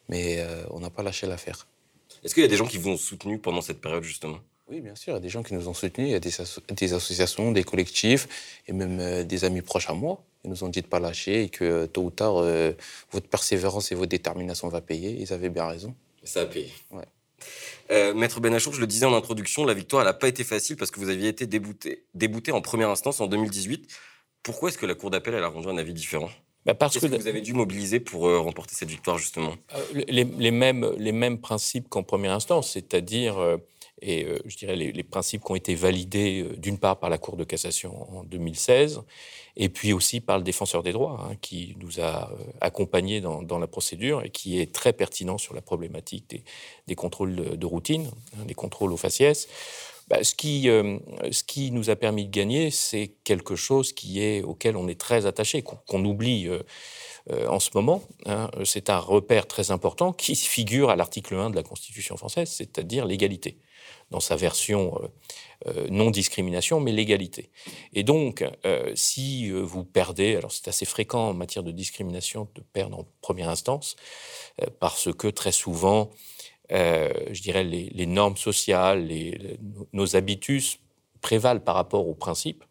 mais 0.09 0.43
on 0.71 0.81
n'a 0.81 0.91
pas 0.91 1.03
lâché 1.03 1.27
l'affaire. 1.27 1.67
Est-ce 2.25 2.35
qu'il 2.35 2.43
y 2.43 2.47
a 2.47 2.49
des 2.49 2.57
gens 2.57 2.67
qui 2.67 2.79
vous 2.79 2.89
ont 2.89 2.97
soutenu 2.97 3.39
pendant 3.39 3.61
cette 3.61 3.81
période 3.81 4.05
justement? 4.05 4.39
Oui, 4.73 4.81
bien 4.81 4.95
sûr, 4.95 5.13
il 5.13 5.17
y 5.17 5.19
a 5.19 5.21
des 5.21 5.29
gens 5.29 5.43
qui 5.43 5.53
nous 5.53 5.69
ont 5.69 5.75
soutenus, 5.75 6.09
il 6.09 6.13
y 6.13 6.15
a 6.15 6.19
des, 6.19 6.95
associations, 6.95 7.53
des 7.53 7.63
collectifs 7.63 8.61
et 8.67 8.73
même 8.73 8.99
euh, 9.01 9.23
des 9.23 9.45
amis 9.45 9.61
proches 9.61 9.91
à 9.91 9.93
moi. 9.93 10.25
Ils 10.45 10.51
nous 10.51 10.65
ont 10.65 10.69
dit 10.69 10.81
de 10.81 10.87
ne 10.87 10.91
pas 10.91 10.99
lâcher 10.99 11.45
et 11.45 11.49
que 11.51 11.65
euh, 11.65 11.87
tôt 11.87 12.05
ou 12.05 12.11
tard, 12.11 12.39
euh, 12.39 12.73
votre 13.11 13.29
persévérance 13.29 13.93
et 13.93 13.95
votre 13.95 14.09
détermination 14.09 14.69
va 14.69 14.81
payer. 14.81 15.11
Ils 15.21 15.33
avaient 15.33 15.51
bien 15.51 15.67
raison. 15.67 15.95
Ça 16.25 16.41
a 16.41 16.47
payé. 16.47 16.73
Maître 18.15 18.41
Benachour, 18.41 18.73
je 18.73 18.81
le 18.81 18.87
disais 18.87 19.05
en 19.05 19.15
introduction, 19.15 19.67
la 19.67 19.75
victoire 19.75 20.05
n'a 20.05 20.15
pas 20.15 20.29
été 20.29 20.45
facile 20.45 20.77
parce 20.77 20.91
que 20.91 20.99
vous 20.99 21.11
aviez 21.11 21.29
été 21.29 21.47
débouté, 21.47 22.05
débouté 22.15 22.51
en 22.51 22.63
première 22.63 22.89
instance 22.89 23.21
en 23.21 23.27
2018. 23.27 23.87
Pourquoi 24.43 24.71
est-ce 24.71 24.79
que 24.79 24.87
la 24.87 24.95
Cour 24.95 25.11
d'appel 25.11 25.35
a 25.35 25.47
rendu 25.49 25.69
un 25.69 25.77
avis 25.77 25.93
différent? 25.93 26.31
Bah 26.65 26.75
parce 26.75 26.99
que, 26.99 27.07
que, 27.07 27.15
vous 27.15 27.27
avez 27.27 27.43
dû 27.43 27.53
mobiliser 27.53 28.01
pour 28.01 28.23
remporter 28.23 28.75
cette 28.75 28.89
victoire, 28.89 29.19
justement? 29.19 29.57
Les, 30.07 30.25
mêmes, 30.25 30.91
les 30.97 31.13
mêmes 31.13 31.39
principes 31.39 31.89
qu'en 31.91 32.05
première 32.05 32.33
instance, 32.33 32.71
c'est-à-dire 32.73 33.59
et 34.03 34.25
euh, 34.25 34.39
je 34.45 34.57
dirais 34.57 34.77
les, 34.77 35.03
principes 35.03 35.45
qui 35.45 35.53
ont 35.53 35.55
été 35.57 35.75
validés 35.75 36.43
euh, 36.43 36.57
d'une 36.57 36.79
part 36.79 36.99
par 36.99 37.09
la 37.09 37.19
Cour 37.19 37.37
de 37.37 37.45
cassation 37.45 38.19
en 38.19 38.25
2016 38.25 39.03
et 39.57 39.69
puis 39.69 39.93
aussi 39.93 40.21
par 40.21 40.39
le 40.39 40.45
défenseur 40.45 40.83
des 40.83 40.93
droits 40.93 41.29
hein, 41.29 41.37
qui 41.41 41.77
nous 41.81 42.01
a 42.01 42.31
euh, 42.31 42.37
accompagnés 42.61 43.21
dans, 43.21 43.59
la 43.59 43.67
procédure 43.67 44.23
et 44.25 44.31
qui 44.31 44.61
est 44.61 44.73
très 44.73 44.93
pertinent 44.93 45.39
sur 45.39 45.55
la 45.55 45.63
problématique 45.63 46.45
des, 46.87 46.95
contrôles 46.95 47.57
de, 47.57 47.67
routine, 47.67 48.11
hein, 48.37 48.45
des 48.47 48.55
contrôles 48.55 48.93
aux 48.93 48.97
faciès. 48.97 49.49
Bah, 50.09 50.25
ce, 50.25 50.35
qui, 50.35 50.65
ce 50.65 51.45
qui 51.45 51.71
nous 51.71 51.89
a 51.89 51.97
permis 51.97 52.27
de 52.27 52.31
gagner, 52.31 52.71
c'est 52.71 53.13
quelque 53.23 53.55
chose 53.55 53.93
qui 53.93 54.21
est, 54.21 54.43
auquel 54.43 54.77
on 54.77 54.89
est 54.89 54.99
très 54.99 55.27
attaché, 55.27 55.63
qu'on 55.63 56.05
oublie. 56.05 56.49
En 57.31 57.61
ce 57.61 57.71
moment. 57.75 58.03
Hein. 58.27 58.51
c'est 58.65 58.91
un 58.91 58.99
repère 58.99 59.47
très 59.47 59.71
important 59.71 60.13
qui 60.13 60.35
figure 60.57 60.91
à 60.91 60.97
l'article 60.97 61.35
1 61.35 61.51
de 61.51 61.57
la 61.57 61.63
Constitution 61.63 62.17
française, 62.17 62.51
c'est-à-dire 62.51 63.05
l'égalité. 63.05 63.59
dans 64.11 64.21
sa 64.21 64.37
version 64.37 65.01
non 65.91 66.11
discrimination, 66.11 66.81
mais 66.81 66.93
l'égalité. 66.93 67.51
Et 67.93 68.03
donc, 68.03 68.45
si 68.95 69.51
vous 69.51 69.85
perdez, 69.85 70.37
alors 70.37 70.53
c'est 70.53 70.69
assez 70.69 70.85
fréquent 70.85 71.29
en 71.29 71.35
matière 71.35 71.63
de 71.63 71.71
discrimination 71.71 72.49
de 72.55 72.63
perdre 72.73 72.99
en 72.99 73.07
première 73.21 73.49
instance, 73.49 73.97
parce 74.81 75.13
que 75.13 75.29
très 75.29 75.53
souvent, 75.53 76.11
je 76.71 77.43
dirais, 77.43 77.65
les, 77.65 78.07
normes 78.07 78.37
sociales, 78.37 79.09
nos 79.93 80.17
habitus 80.17 80.79
prévalent 81.21 81.61
par 81.61 81.77
rapport 81.77 82.07
aux 82.09 82.15
principes 82.15 82.65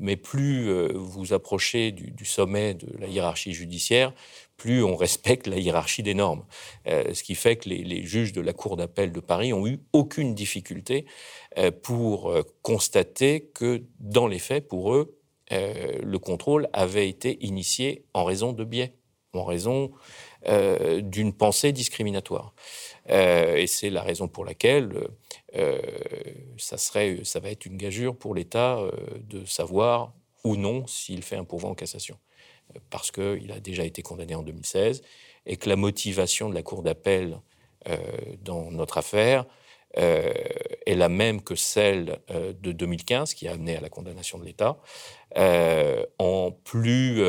mais 0.00 0.16
plus 0.16 0.68
euh, 0.68 0.92
vous 0.94 1.32
approchez 1.32 1.92
du, 1.92 2.24
sommet 2.24 2.74
de 2.74 2.88
la 2.98 3.06
hiérarchie 3.06 3.52
judiciaire, 3.52 4.12
plus 4.56 4.82
on 4.82 4.96
respecte 4.96 5.46
la 5.46 5.58
hiérarchie 5.58 6.02
des 6.02 6.14
normes. 6.14 6.44
Euh, 6.86 7.14
ce 7.14 7.22
qui 7.22 7.34
fait 7.34 7.56
que 7.56 7.68
les, 7.68 8.02
juges 8.02 8.32
de 8.32 8.40
la 8.40 8.52
Cour 8.52 8.76
d'appel 8.76 9.12
de 9.12 9.20
Paris 9.20 9.52
ont 9.52 9.66
eu 9.66 9.78
aucune 9.92 10.34
difficulté 10.34 11.06
euh, 11.58 11.70
pour 11.70 12.34
constater 12.62 13.50
que, 13.54 13.84
dans 14.00 14.26
les 14.26 14.38
faits, 14.38 14.66
pour 14.66 14.94
eux, 14.94 15.16
le 15.50 16.18
contrôle 16.18 16.68
avait 16.72 17.08
été 17.08 17.44
initié 17.44 18.04
en 18.14 18.24
raison 18.24 18.52
de 18.52 18.62
biais, 18.62 18.94
en 19.32 19.44
raison 19.44 19.90
d'une 20.46 21.32
pensée 21.32 21.72
discriminatoire. 21.72 22.54
et 23.08 23.66
c'est 23.66 23.90
la 23.90 24.02
raison 24.02 24.28
pour 24.28 24.44
laquelle 24.44 24.92
euh, 25.56 25.80
ça, 26.58 26.78
serait, 26.78 27.20
ça 27.24 27.40
va 27.40 27.50
être 27.50 27.66
une 27.66 27.76
gageure 27.76 28.16
pour 28.16 28.34
l'État 28.34 28.78
euh, 28.78 28.90
de 29.20 29.44
savoir 29.44 30.12
ou 30.44 30.56
non 30.56 30.86
s'il 30.86 31.22
fait 31.22 31.36
un 31.36 31.44
pourvoi 31.44 31.70
en 31.70 31.74
cassation. 31.74 32.18
Euh, 32.74 32.78
parce 32.90 33.10
qu'il 33.10 33.50
a 33.52 33.60
déjà 33.60 33.84
été 33.84 34.02
condamné 34.02 34.34
en 34.34 34.42
2016 34.42 35.02
et 35.46 35.56
que 35.56 35.68
la 35.68 35.76
motivation 35.76 36.48
de 36.48 36.54
la 36.54 36.62
Cour 36.62 36.82
d'appel 36.82 37.40
dans 38.42 38.70
notre 38.70 38.98
affaire 38.98 39.46
est 39.94 40.94
la 40.94 41.08
même 41.08 41.40
que 41.40 41.54
celle 41.54 42.20
de 42.28 42.72
2015 42.72 43.32
qui 43.32 43.48
a 43.48 43.52
amené 43.52 43.74
à 43.74 43.80
la 43.80 43.88
condamnation 43.88 44.36
de 44.36 44.44
l'État, 44.44 44.76
en, 46.18 46.52
plus, 46.52 47.24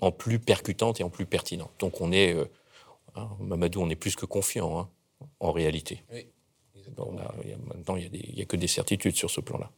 en 0.00 0.12
plus 0.12 0.38
percutante 0.38 1.00
et 1.00 1.02
en 1.02 1.10
plus 1.10 1.26
pertinente. 1.26 1.72
Donc 1.80 2.00
on 2.00 2.12
est, 2.12 2.36
hein, 3.16 3.28
Mamadou, 3.40 3.82
on 3.82 3.90
est 3.90 3.96
plus 3.96 4.14
que 4.14 4.24
confiant 4.24 4.78
hein, 4.78 4.88
en 5.40 5.50
réalité. 5.50 6.04
Oui 6.12 6.28
maintenant, 6.88 7.96
il 7.96 8.10
n'y 8.34 8.42
a, 8.42 8.44
que 8.44 8.56
des 8.56 8.68
certitudes 8.68 9.16
sur 9.16 9.30
ce 9.30 9.40
plan-là. 9.40 9.70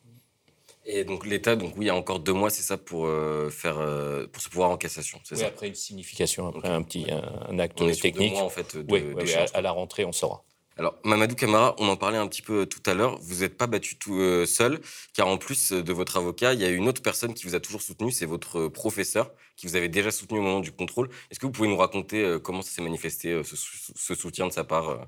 Et 0.90 1.04
donc 1.04 1.26
l'État, 1.26 1.54
donc 1.54 1.74
oui, 1.76 1.84
il 1.84 1.88
y 1.88 1.90
a 1.90 1.94
encore 1.94 2.18
deux 2.18 2.32
mois, 2.32 2.48
c'est 2.48 2.62
ça 2.62 2.78
pour 2.78 3.04
euh, 3.06 3.50
faire 3.50 3.76
euh, 3.78 4.26
pour 4.26 4.40
se 4.40 4.48
pouvoir 4.48 4.70
en 4.70 4.78
cassation, 4.78 5.20
c'est 5.22 5.34
oui, 5.34 5.42
ça? 5.42 5.48
Après 5.48 5.68
une 5.68 5.74
signification, 5.74 6.48
après 6.48 6.68
un 6.68 6.82
petit 6.82 7.06
un, 7.10 7.58
acte 7.58 7.78
on 7.82 7.90
technique. 7.90 8.30
Deux 8.30 8.36
mois, 8.36 8.44
en 8.44 8.48
fait. 8.48 8.74
De, 8.74 8.90
oui, 8.90 9.34
à, 9.52 9.60
la 9.60 9.70
rentrée, 9.70 10.06
on 10.06 10.12
saura. 10.12 10.44
Alors, 10.78 10.94
Mamadou 11.04 11.34
Camara, 11.34 11.74
on 11.78 11.88
en 11.88 11.96
parlait 11.96 12.16
un 12.16 12.26
petit 12.26 12.40
peu 12.40 12.64
tout 12.64 12.80
à 12.86 12.94
l'heure. 12.94 13.18
Vous 13.20 13.40
n'êtes 13.40 13.58
pas 13.58 13.66
battu 13.66 13.98
tout 13.98 14.18
euh, 14.18 14.46
seul, 14.46 14.80
car 15.12 15.28
en 15.28 15.36
plus 15.36 15.72
de 15.72 15.92
votre 15.92 16.16
avocat, 16.16 16.54
il 16.54 16.60
y 16.60 16.64
a 16.64 16.70
une 16.70 16.88
autre 16.88 17.02
personne 17.02 17.34
qui 17.34 17.44
vous 17.44 17.54
a 17.54 17.60
toujours 17.60 17.82
soutenu, 17.82 18.10
c'est 18.10 18.24
votre 18.24 18.68
professeur, 18.68 19.30
qui 19.56 19.66
vous 19.66 19.76
avait 19.76 19.90
déjà 19.90 20.10
soutenu 20.10 20.38
au 20.38 20.42
moment 20.42 20.60
du 20.60 20.72
contrôle. 20.72 21.10
Est-ce 21.30 21.38
que 21.38 21.44
vous 21.44 21.52
pouvez 21.52 21.68
nous 21.68 21.76
raconter 21.76 22.38
comment 22.42 22.62
ça 22.62 22.70
s'est 22.70 22.82
manifesté, 22.82 23.42
ce, 23.44 23.56
ce, 23.56 24.14
soutien 24.14 24.46
de 24.46 24.52
sa 24.52 24.64
part 24.64 25.06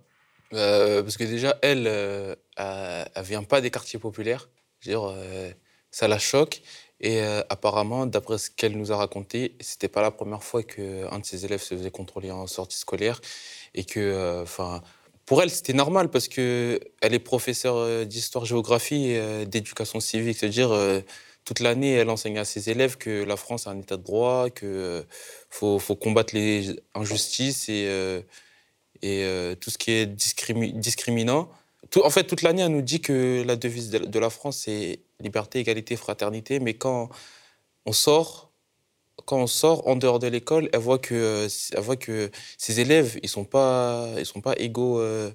euh, 0.53 1.03
parce 1.03 1.17
que 1.17 1.25
déjà, 1.25 1.57
elle, 1.63 1.87
euh, 1.87 2.35
elle, 2.57 3.23
vient 3.23 3.43
pas 3.43 3.61
des 3.61 3.71
quartiers 3.71 3.99
populaires. 3.99 4.49
Dire, 4.83 5.03
euh, 5.05 5.51
ça 5.91 6.09
la 6.09 6.19
choque. 6.19 6.63
Et 7.03 7.23
apparemment, 7.49 8.05
d'après 8.05 8.37
ce 8.37 8.51
qu'elle 8.51 8.77
nous 8.77 8.93
a 8.93 8.97
raconté, 8.97 9.57
c'était 9.61 9.89
pas 9.89 10.03
la 10.03 10.11
première 10.11 10.45
fois 10.45 10.63
qu'un 10.63 11.19
de 11.19 11.25
ses 11.25 11.47
élèves 11.47 11.63
se 11.63 11.75
faisait 11.75 11.91
contrôler 11.91 12.31
en 12.31 12.47
sortie 12.47 12.77
scolaire. 12.77 13.23
Et 13.75 13.85
que, 13.85 14.43
enfin, 14.43 14.83
pour 15.25 15.43
elle, 15.43 15.51
c'était 15.51 15.73
normal 15.73 16.11
parce 16.11 16.29
que 16.29 16.79
elle 17.01 17.15
est 17.15 17.19
professeure 17.19 18.05
d'histoire-géographie 18.05 19.13
et 19.13 19.47
d'éducation 19.47 19.99
civique. 19.99 20.37
C'est-à-dire, 20.37 20.77
toute 21.47 21.61
l'année, 21.61 21.95
elle 21.95 22.11
enseigne 22.11 22.37
à 22.37 22.45
ses 22.45 22.69
élèves 22.69 22.99
que 22.99 23.25
la 23.25 23.37
France 23.37 23.67
est 23.67 23.71
un 23.71 23.79
état 23.79 23.97
de 23.97 24.03
droit, 24.03 24.51
qu'il 24.51 25.07
faut, 25.49 25.79
faut, 25.79 25.97
combattre 25.97 26.35
les 26.35 26.77
injustices 26.95 27.71
et 27.71 28.23
et 29.03 29.25
euh, 29.25 29.55
tout 29.55 29.71
ce 29.71 29.79
qui 29.79 29.93
est 29.93 30.07
discriminant. 30.07 31.49
En 32.05 32.11
fait, 32.11 32.25
toute 32.25 32.43
l'année, 32.43 32.63
elle 32.63 32.73
nous 32.73 32.83
dit 32.83 33.01
que 33.01 33.43
la 33.47 33.57
devise 33.57 33.91
de, 33.91 34.19
la 34.19 34.31
France, 34.31 34.59
c'est 34.65 35.01
liberté, 35.21 35.59
égalité, 35.59 35.97
fraternité. 35.97 36.61
Mais 36.61 36.75
quand 36.75 37.09
on 37.87 37.93
sort, 37.93 38.51
quand 39.27 39.39
on 39.39 39.47
sort 39.47 39.87
en 39.89 39.97
dehors 39.97 40.19
de 40.19 40.29
l'école, 40.29 40.69
elle 40.73 40.81
voit 40.81 40.99
que, 40.99 41.49
elle 41.73 41.81
voit 41.81 41.97
que 41.97 42.31
ses 42.59 42.81
élèves, 42.81 43.19
ils 43.23 43.29
sont, 43.29 43.45
pas, 43.45 44.09
ils 44.19 44.27
sont 44.27 44.41
pas 44.41 44.55
égaux 44.57 45.01
euh, 45.01 45.31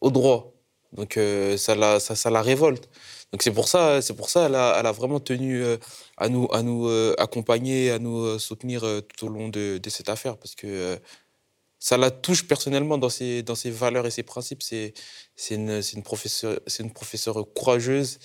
au 0.00 0.10
droit. 0.10 0.52
Donc 0.92 1.16
euh, 1.16 1.56
ça, 1.56 1.74
la, 1.74 2.00
ça, 2.00 2.30
la 2.30 2.40
révolte. 2.40 2.88
Donc 3.32 3.42
c'est 3.42 3.50
pour 3.50 3.66
ça, 3.68 4.00
c'est 4.00 4.14
pour 4.14 4.30
ça 4.30 4.46
elle 4.46 4.54
a, 4.54 4.76
elle 4.78 4.86
a 4.86 4.92
vraiment 4.92 5.18
tenu 5.18 5.64
à 6.16 6.28
nous, 6.28 6.48
à 6.52 6.62
nous 6.62 6.88
accompagner, 7.18 7.90
à 7.90 7.98
nous 7.98 8.38
soutenir 8.38 8.82
tout 9.08 9.26
au 9.26 9.28
long 9.28 9.48
de, 9.48 9.78
de 9.78 9.90
cette 9.90 10.08
affaire. 10.08 10.36
Parce 10.38 10.54
que 10.54 11.00
ça 11.84 11.98
la 11.98 12.10
touche 12.10 12.48
personnellement 12.48 12.96
dans 12.96 13.10
ses, 13.10 13.42
dans 13.42 13.54
ses 13.54 13.70
valeurs 13.70 14.06
et 14.06 14.10
ses 14.10 14.22
principes. 14.22 14.62
C'est 14.62 14.94
une, 15.50 15.82
une, 15.92 16.02
professeure, 16.02 16.58
une 16.80 16.90
professeure 16.90 17.44
courageuse 17.52 18.20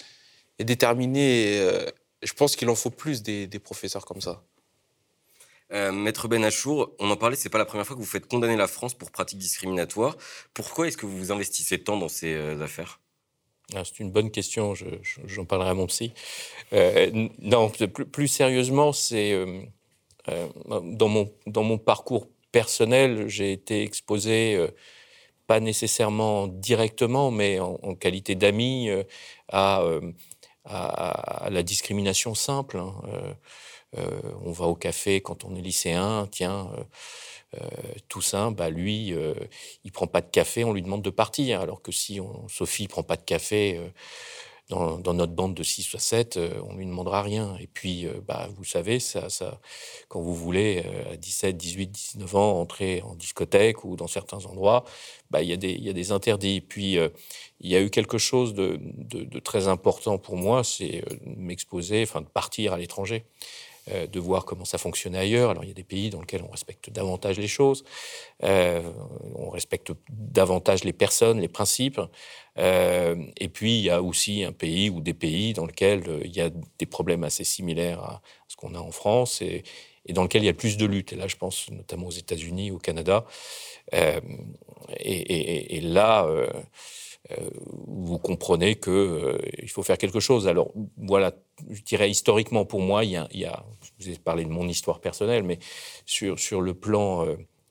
et 0.59 0.63
déterminée. 0.63 1.59
Euh, 1.59 1.85
je 2.23 2.31
pense 2.31 2.55
qu'il 2.55 2.69
en 2.69 2.75
faut 2.75 2.89
plus 2.89 3.21
des, 3.21 3.47
des 3.47 3.59
professeurs 3.59 4.05
comme 4.05 4.21
ça. 4.21 4.45
Euh, 5.73 5.91
Maître 5.91 6.29
Benachour, 6.29 6.95
on 6.99 7.11
en 7.11 7.17
parlait, 7.17 7.35
c'est 7.35 7.49
pas 7.49 7.57
la 7.57 7.65
première 7.65 7.85
fois 7.85 7.97
que 7.97 8.01
vous 8.01 8.07
faites 8.07 8.27
condamner 8.27 8.55
la 8.55 8.67
France 8.67 8.93
pour 8.93 9.11
pratiques 9.11 9.39
discriminatoires. 9.39 10.15
Pourquoi 10.53 10.87
est-ce 10.87 10.95
que 10.95 11.05
vous 11.05 11.17
vous 11.17 11.33
investissez 11.33 11.83
tant 11.83 11.97
dans 11.97 12.07
ces 12.07 12.33
euh, 12.33 12.61
affaires? 12.61 13.01
Ah, 13.75 13.83
C'est 13.83 13.99
une 13.99 14.11
bonne 14.11 14.31
question, 14.31 14.73
j'en 14.73 15.43
parlerai 15.43 15.71
à 15.71 15.73
mon 15.73 15.87
psy. 15.87 16.13
non, 17.41 17.69
plus, 17.69 18.05
plus 18.05 18.29
sérieusement, 18.29 18.93
c'est 18.93 19.37
dans, 20.25 21.09
mon, 21.09 21.29
dans 21.45 21.63
mon 21.63 21.77
parcours 21.77 22.29
personnel, 22.51 23.27
j'ai 23.27 23.51
été 23.51 23.84
exposé, 23.84 24.56
euh, 24.56 24.70
pas 25.48 25.60
nécessairement 25.60 26.48
directement, 26.48 27.32
mais 27.32 27.60
en, 27.60 27.96
qualité 27.96 28.36
d'ami, 28.36 28.89
euh, 28.89 29.03
euh, 29.53 30.12
à, 30.65 31.50
la 31.50 31.63
discrimination 31.63 32.36
simple. 32.36 32.77
Hein. 32.77 32.94
on 34.46 34.51
va 34.51 34.65
au 34.65 34.75
café 34.75 35.22
quand 35.22 35.44
on 35.46 35.56
est 35.56 35.62
lycéen, 35.62 36.27
tiens. 36.32 36.70
Toussaint, 38.08 38.51
bah 38.51 38.70
lui, 38.70 39.15
il 39.84 39.91
prend 39.91 40.06
pas 40.06 40.22
de 40.22 40.29
café, 40.29 40.63
on 40.63 40.74
lui 40.74 40.84
demande 40.84 41.01
de 41.01 41.10
partir. 41.10 41.62
Alors 41.62 41.82
que 41.82 41.91
si 41.91 42.20
on, 42.20 42.48
Sophie 42.48 42.88
prend 42.88 43.01
pas 43.01 43.15
de 43.15 43.24
café, 43.24 43.82
dans, 44.69 45.13
notre 45.15 45.33
bande 45.33 45.55
de 45.55 45.63
6 45.63 45.93
ou 45.95 45.97
7, 45.97 46.38
euh, 46.38 46.61
on 46.63 46.73
ne 46.73 46.77
lui 46.77 46.85
demandera 46.85 47.23
rien. 47.23 47.57
Et 47.59 47.65
puis, 47.65 48.05
euh, 48.05 48.13
bah, 48.27 48.47
vous 48.55 48.63
savez, 48.63 48.99
ça, 48.99 49.27
quand 50.09 50.21
vous 50.21 50.35
voulez, 50.35 50.83
euh, 50.85 51.13
à 51.13 51.17
17, 51.17 51.57
18, 51.57 51.88
19 51.88 52.35
ans, 52.35 52.61
entrer 52.61 53.01
en 53.01 53.15
discothèque 53.15 53.83
ou 53.83 53.95
dans 53.95 54.07
certains 54.07 54.45
endroits, 54.45 54.85
bah, 55.31 55.41
il 55.41 55.49
y, 55.49 55.89
a 55.89 55.93
des 55.93 56.11
interdits. 56.11 56.61
Puis, 56.61 56.97
il 57.59 57.69
y 57.69 57.75
a 57.75 57.81
eu 57.81 57.89
quelque 57.89 58.19
chose 58.19 58.53
de, 58.53 58.79
de 58.79 59.39
très 59.39 59.67
important 59.67 60.17
pour 60.17 60.38
moi, 60.38 60.63
c'est 60.63 61.03
m'exposer, 61.25 62.03
enfin, 62.03 62.21
de 62.21 62.27
partir 62.27 62.73
à 62.73 62.77
l'étranger. 62.77 63.25
Euh, 63.91 64.08
de 64.08 64.19
voir 64.19 64.46
comment 64.46 64.65
ça 64.65 64.77
fonctionnait 64.77 65.17
ailleurs. 65.17 65.51
Alors 65.51 65.63
il 65.63 65.67
y 65.67 65.72
a 65.72 65.75
des 65.75 65.84
pays 65.84 66.10
dans 66.10 66.19
lesquels 66.19 66.43
on 66.43 66.51
respecte 66.51 66.89
davantage 66.89 67.39
les 67.39 67.48
choses, 67.48 67.84
euh, 68.43 68.81
on 69.36 69.50
respecte 69.50 69.91
davantage 70.10 70.84
les 70.84 70.93
personnes, 70.93 71.39
les 71.39 71.48
principes. 71.48 72.01
Euh, 72.58 73.15
et 73.38 73.48
puis 73.48 73.77
il 73.79 73.86
y 73.86 73.89
a 73.89 74.01
aussi 74.01 74.43
un 74.43 74.51
pays 74.51 74.89
ou 74.89 75.01
des 75.01 75.13
pays 75.13 75.53
dans 75.53 75.65
lesquels 75.65 76.22
il 76.24 76.36
y 76.36 76.41
a 76.41 76.50
des 76.50 76.86
problèmes 76.86 77.24
assez 77.24 77.43
similaires 77.43 78.00
à 78.03 78.22
ce 78.48 78.55
qu'on 78.58 78.75
a 78.75 78.79
en 78.79 78.91
France 78.91 79.41
et, 79.41 79.63
dans 80.10 80.24
lesquels 80.24 80.43
il 80.43 80.48
y 80.48 80.50
a 80.50 80.53
plus 80.53 80.77
de 80.77 80.86
lutte. 80.86 81.13
Et 81.13 81.15
là, 81.15 81.27
je 81.27 81.36
pense 81.36 81.69
notamment 81.72 82.08
aux 82.08 82.12
États-Unis, 82.12 82.72
au 82.72 82.79
Canada. 82.79 83.25
et, 83.91 85.79
là 85.81 86.27
vous 87.88 88.17
comprenez 88.17 88.75
qu'il 88.75 88.91
euh, 88.91 89.38
faut 89.67 89.83
faire 89.83 89.98
quelque 89.98 90.19
chose. 90.19 90.48
Alors 90.48 90.71
voilà, 90.98 91.33
je 91.69 91.81
dirais 91.81 92.09
historiquement 92.09 92.65
pour 92.65 92.81
moi, 92.81 93.03
il 93.03 93.12
y 93.12 93.45
a, 93.45 93.65
je 94.00 94.05
vous 94.05 94.12
ai 94.12 94.17
parlé 94.17 94.45
de 94.45 94.50
mon 94.50 94.67
histoire 94.67 95.00
personnelle, 95.00 95.43
mais 95.43 95.59
sur, 96.05 96.39
sur 96.39 96.62
le 96.62 96.74
plan 96.74 97.27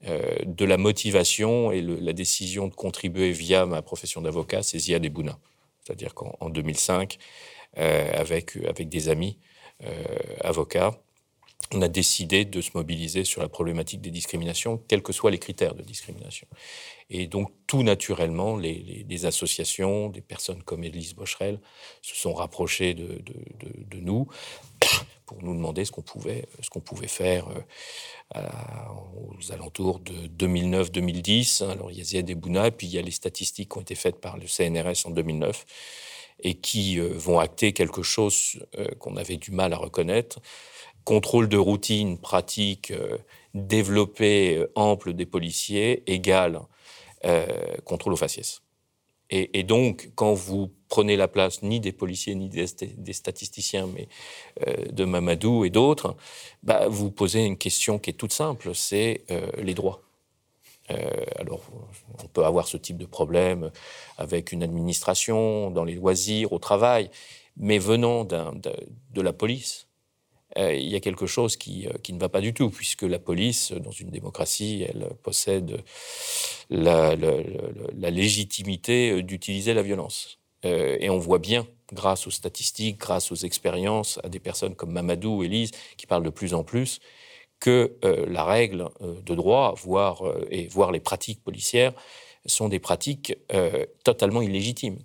euh, 0.07 0.37
de 0.45 0.65
la 0.65 0.77
motivation 0.77 1.73
et 1.73 1.81
la 1.83 2.13
décision 2.13 2.69
de 2.69 2.75
contribuer 2.75 3.33
via 3.33 3.67
ma 3.67 3.83
profession 3.83 4.21
d'avocat, 4.21 4.63
c'est 4.63 4.79
Ziad 4.79 5.05
Ebouna. 5.05 5.39
C'est-à-dire 5.85 6.15
qu'en 6.15 6.51
2005, 6.51 7.19
avec, 7.75 8.57
avec 8.69 8.89
des 8.89 9.09
amis 9.09 9.39
avocats, 10.41 11.01
on 11.73 11.83
a 11.83 11.89
décidé 11.89 12.45
de 12.45 12.61
se 12.61 12.71
mobiliser 12.75 13.25
sur 13.25 13.43
la 13.43 13.49
problématique 13.49 14.01
des 14.01 14.11
discriminations, 14.11 14.83
quels 14.89 15.03
que 15.03 15.13
soient 15.13 15.31
les 15.31 15.39
critères 15.39 15.75
de 15.75 15.83
discrimination. 15.83 16.47
Et 17.11 17.27
donc, 17.27 17.53
tout 17.67 17.83
naturellement, 17.83 18.57
les, 18.57 19.25
associations, 19.27 20.09
des 20.09 20.21
personnes 20.21 20.63
comme 20.63 20.85
Élise 20.85 21.15
Bocherel, 21.15 21.61
se 22.03 22.15
sont 22.15 22.33
rapprochées 22.33 22.95
de, 22.95 23.23
nous 24.01 24.29
pour 25.27 25.43
nous 25.43 25.55
demander 25.55 25.85
ce 25.85 25.91
qu'on 25.91 26.03
pouvait, 26.03 26.47
pouvait 26.85 27.09
faire 27.09 27.47
aux 28.35 29.53
alentours 29.53 30.01
de 30.01 30.29
2009-2010. 30.29 31.71
Alors 31.71 31.91
il 31.91 31.99
y 31.99 32.01
a 32.01 32.05
Ziad 32.05 32.31
et 32.31 32.35
Bouna, 32.35 32.71
puis 32.71 32.87
il 32.87 32.95
y 32.95 32.99
a 32.99 33.03
les 33.03 33.11
statistiques 33.11 33.73
qui 33.73 33.79
ont 33.79 33.83
été 33.83 33.95
faites 33.95 34.21
par 34.21 34.39
le 34.39 34.47
CNRS 34.47 35.07
en 35.07 35.11
2009 35.11 35.67
et 36.45 36.55
qui 36.55 36.99
vont 36.99 37.41
acter 37.41 37.73
quelque 37.73 38.03
chose 38.03 38.59
qu'on 39.01 39.17
avait 39.17 39.37
du 39.37 39.51
mal 39.51 39.75
à 39.75 39.77
reconnaître. 39.77 40.41
Contrôle 41.09 41.49
de 41.49 41.57
routine, 41.57 42.19
pratique, 42.19 42.93
développé, 43.55 44.63
ample 44.75 45.15
des 45.15 45.25
policiers, 45.25 46.03
égale 46.07 46.61
contrôle 47.87 48.13
aux 48.13 48.17
faciès. 48.17 48.61
Et, 49.31 49.63
donc, 49.63 50.11
quand 50.15 50.35
vous 50.35 50.71
prenez 50.89 51.17
la 51.17 51.27
place 51.27 51.63
ni 51.63 51.81
des 51.81 51.93
policiers 51.93 52.35
ni 52.35 52.51
des, 52.51 53.13
statisticiens, 53.13 53.87
mais 53.87 54.09
euh, 54.67 54.85
de 54.91 55.05
Mamadou 55.05 55.65
et 55.65 55.71
d'autres, 55.71 56.15
bah, 56.63 56.89
vous 56.89 57.11
posez 57.11 57.45
une 57.45 57.57
question 57.57 57.99
qui 57.99 58.11
est 58.11 58.15
toute 58.15 58.33
simple, 58.33 58.75
c'est 58.75 59.25
euh, 59.31 59.51
les 59.63 59.75
droits. 59.75 60.03
Euh, 60.91 61.11
alors, 61.37 61.63
on 62.23 62.27
peut 62.29 62.45
avoir 62.45 62.69
ce 62.69 62.77
type 62.77 62.99
de 62.99 63.07
problème 63.07 63.71
avec 64.19 64.53
une 64.53 64.63
administration, 64.63 65.71
dans 65.71 65.85
les 65.85 65.95
loisirs, 65.95 66.53
au 66.53 66.59
travail, 66.59 67.11
mais 67.57 67.79
venant 67.79 68.25
de 68.25 69.21
la 69.21 69.33
police, 69.33 69.85
euh, 69.85 69.88
il 70.57 70.89
y 70.89 70.97
a 70.97 71.01
quelque 71.01 71.27
chose 71.27 71.57
qui, 71.57 71.87
euh, 71.87 71.93
qui, 72.03 72.13
ne 72.13 72.19
va 72.19 72.29
pas 72.29 72.41
du 72.41 72.55
tout, 72.55 72.71
puisque 72.71 73.03
la 73.03 73.19
police, 73.19 73.73
dans 73.73 73.91
une 73.91 74.11
démocratie, 74.11 74.85
elle 74.89 75.09
possède 75.23 75.83
la, 76.71 77.15
la, 77.17 78.11
légitimité 78.11 79.11
euh, 79.11 79.23
d'utiliser 79.23 79.75
la 79.75 79.83
violence. 79.83 80.39
et 80.65 81.09
on 81.11 81.19
voit 81.19 81.39
bien, 81.39 81.67
grâce 81.93 82.27
aux 82.27 82.31
statistiques, 82.31 82.99
grâce 82.99 83.31
aux 83.31 83.37
expériences, 83.37 84.19
à 84.25 84.29
des 84.29 84.41
personnes 84.41 84.75
comme 84.75 84.93
Mamadou 84.93 85.39
ou 85.39 85.43
Élise, 85.45 85.71
qui 85.97 86.07
parlent 86.07 86.25
de 86.25 86.31
plus 86.31 86.53
en 86.55 86.65
plus, 86.65 86.99
que 87.61 87.97
la 88.03 88.45
règle 88.45 88.89
de 89.01 89.35
droit, 89.35 89.75
voire, 89.77 90.23
et 90.51 90.67
voire 90.67 90.91
les 90.91 91.01
pratiques 91.01 91.43
policières, 91.43 91.93
sont 92.45 92.69
des 92.69 92.81
pratiques 92.81 93.37
totalement 94.05 94.43
illégitimes 94.43 94.99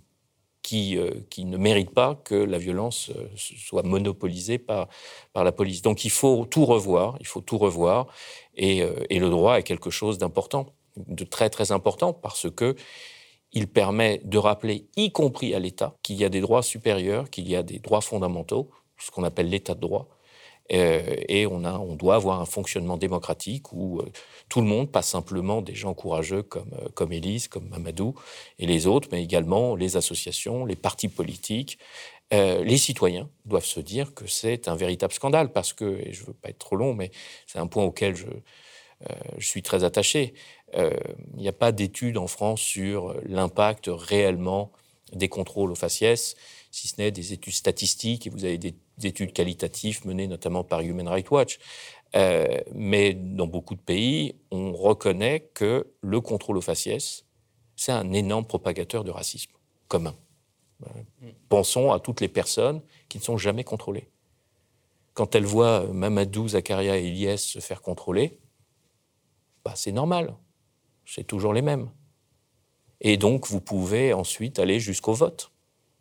qui, 0.63 0.98
euh, 0.98 1.12
qui 1.29 1.46
ne 1.46 1.58
méritent 1.58 1.93
pas 1.93 2.15
que 2.15 2.36
la 2.36 2.58
violence 2.58 3.12
euh, 3.15 3.27
soit 3.36 3.84
monopolisée 3.84 4.58
par, 4.58 4.88
par 5.34 5.43
la 5.43 5.51
police. 5.51 5.82
Donc 5.82 6.05
il 6.05 6.10
faut 6.10 6.46
tout 6.50 6.65
revoir, 6.65 7.17
il 7.20 7.27
faut 7.27 7.41
tout 7.41 7.58
revoir, 7.58 8.08
et, 8.55 8.82
euh, 8.82 8.96
et 9.10 9.20
le 9.20 9.29
droit 9.29 9.60
est 9.60 9.63
quelque 9.63 9.91
chose 9.91 10.17
d'important, 10.17 10.67
de 10.96 11.25
très 11.25 11.50
très 11.50 11.72
important, 11.72 12.13
parce 12.13 12.50
que 12.50 12.75
il 13.51 13.67
permet 13.67 14.20
de 14.24 14.38
rappeler, 14.39 14.88
y 14.96 15.12
compris 15.12 15.53
à 15.53 15.60
l'État, 15.60 15.96
qu'il 16.01 16.15
y 16.15 16.25
a 16.25 16.29
des 16.29 16.41
droits 16.41 16.63
supérieurs, 16.63 17.29
qu'il 17.29 17.48
y 17.48 17.55
a 17.55 17.62
des 17.62 17.77
droits 17.77 18.01
fondamentaux, 18.01 18.72
ce 18.98 19.12
qu'on 19.12 19.24
appelle 19.24 19.50
l'État 19.50 19.75
de 19.75 19.82
droit, 19.82 20.08
et 20.70 21.46
on, 21.46 21.65
a, 21.65 21.74
on 21.77 21.96
doit 21.96 22.15
avoir 22.15 22.39
un 22.39 22.46
fonctionnement 22.46 22.98
démocratique 22.98 23.74
où 23.74 24.00
euh, 24.00 24.12
tout 24.50 24.62
le 24.62 24.67
monde, 24.67 24.91
pas 24.91 25.01
simplement 25.01 25.62
des 25.62 25.75
gens 25.75 25.93
courageux 25.93 26.41
comme, 26.41 26.72
euh, 26.82 26.89
comme 26.93 27.12
Élise, 27.12 27.48
comme 27.48 27.67
Mamadou 27.70 28.15
et 28.60 28.65
les 28.65 28.88
autres, 28.88 29.10
mais 29.12 29.22
également 29.24 29.75
les 29.75 29.98
associations, 29.98 30.65
les 30.65 30.75
partis 30.75 31.10
politiques, 31.10 31.79
les 32.32 32.77
citoyens 32.77 33.29
doivent 33.46 33.65
se 33.65 33.79
dire 33.79 34.15
que 34.15 34.25
c'est 34.25 34.67
un 34.67 34.75
véritable 34.75 35.13
scandale 35.13 35.51
parce 35.51 35.72
que, 35.72 36.00
et 36.00 36.13
je 36.13 36.22
ne 36.22 36.27
veux 36.27 36.34
pas 36.34 36.50
être 36.50 36.58
trop 36.58 36.75
long, 36.75 36.96
mais 36.96 37.12
c'est 37.46 37.60
un 37.60 37.67
point 37.67 37.84
auquel 37.84 38.15
je, 38.15 38.25
je 39.38 39.48
suis 39.48 39.62
très 39.62 39.84
attaché. 39.84 40.34
Il 40.75 40.89
n'y 41.38 41.48
a 41.48 41.53
pas 41.53 41.72
d'études 41.72 42.17
en 42.17 42.25
France 42.25 42.60
sur 42.60 43.13
l'impact 43.24 43.88
réellement 43.88 44.72
des 45.12 45.29
contrôles 45.29 45.72
aux 45.72 45.75
faciès, 45.75 46.36
si 46.74 46.88
ce 46.88 46.96
n'est 47.00 47.12
des 47.12 47.34
études 47.34 47.53
statistiques, 47.53 48.25
et 48.25 48.32
vous 48.32 48.46
avez 48.46 48.58
des 48.58 48.75
études 49.03 49.32
qualitatives 49.32 50.08
menées 50.08 50.25
notamment 50.25 50.63
par 50.63 50.82
Human 50.82 51.08
Rights 51.08 51.30
Watch. 51.30 51.60
Euh, 52.15 52.48
mais 52.74 53.13
dans 53.13 53.46
beaucoup 53.46 53.75
de 53.75 53.80
pays, 53.80 54.36
on 54.50 54.74
reconnaît 54.74 55.51
que 55.53 55.94
le 56.01 56.20
contrôle 56.20 56.58
aux 56.58 56.62
faciès, 56.62 57.25
c'est 57.75 57.92
un 57.92 58.12
énorme 58.12 58.46
propagateur 58.46 59.03
de 59.03 59.12
racisme 59.12 59.51
commun. 59.88 60.15
Pensons 61.48 61.92
à 61.92 62.00
toutes 62.00 62.22
les 62.22 62.27
personnes 62.27 62.82
qui 63.08 63.20
ne 63.20 63.24
sont 63.24 63.38
jamais 63.38 63.63
contrôlées. 63.63 64.10
Quand 65.13 65.36
elles 65.36 65.46
voient 65.46 65.86
Mamadou, 65.86 66.50
Zakaria 66.50 66.98
et 66.98 67.06
Ilyes 67.06 67.38
se 67.38 67.60
faire 67.60 67.84
contrôler, 67.84 68.39
bah, 69.64 69.74
c'est 69.75 69.92
normal. 69.92 70.36
C'est 71.05 71.24
toujours 71.24 71.53
les 71.53 71.62
mêmes. 71.62 71.92
Et 73.00 73.18
donc, 73.18 73.48
vous 73.48 73.62
pouvez 73.62 74.12
ensuite 74.12 74.57
aller 74.57 74.79
jusqu'au 74.79 75.14
vote. 75.14 75.52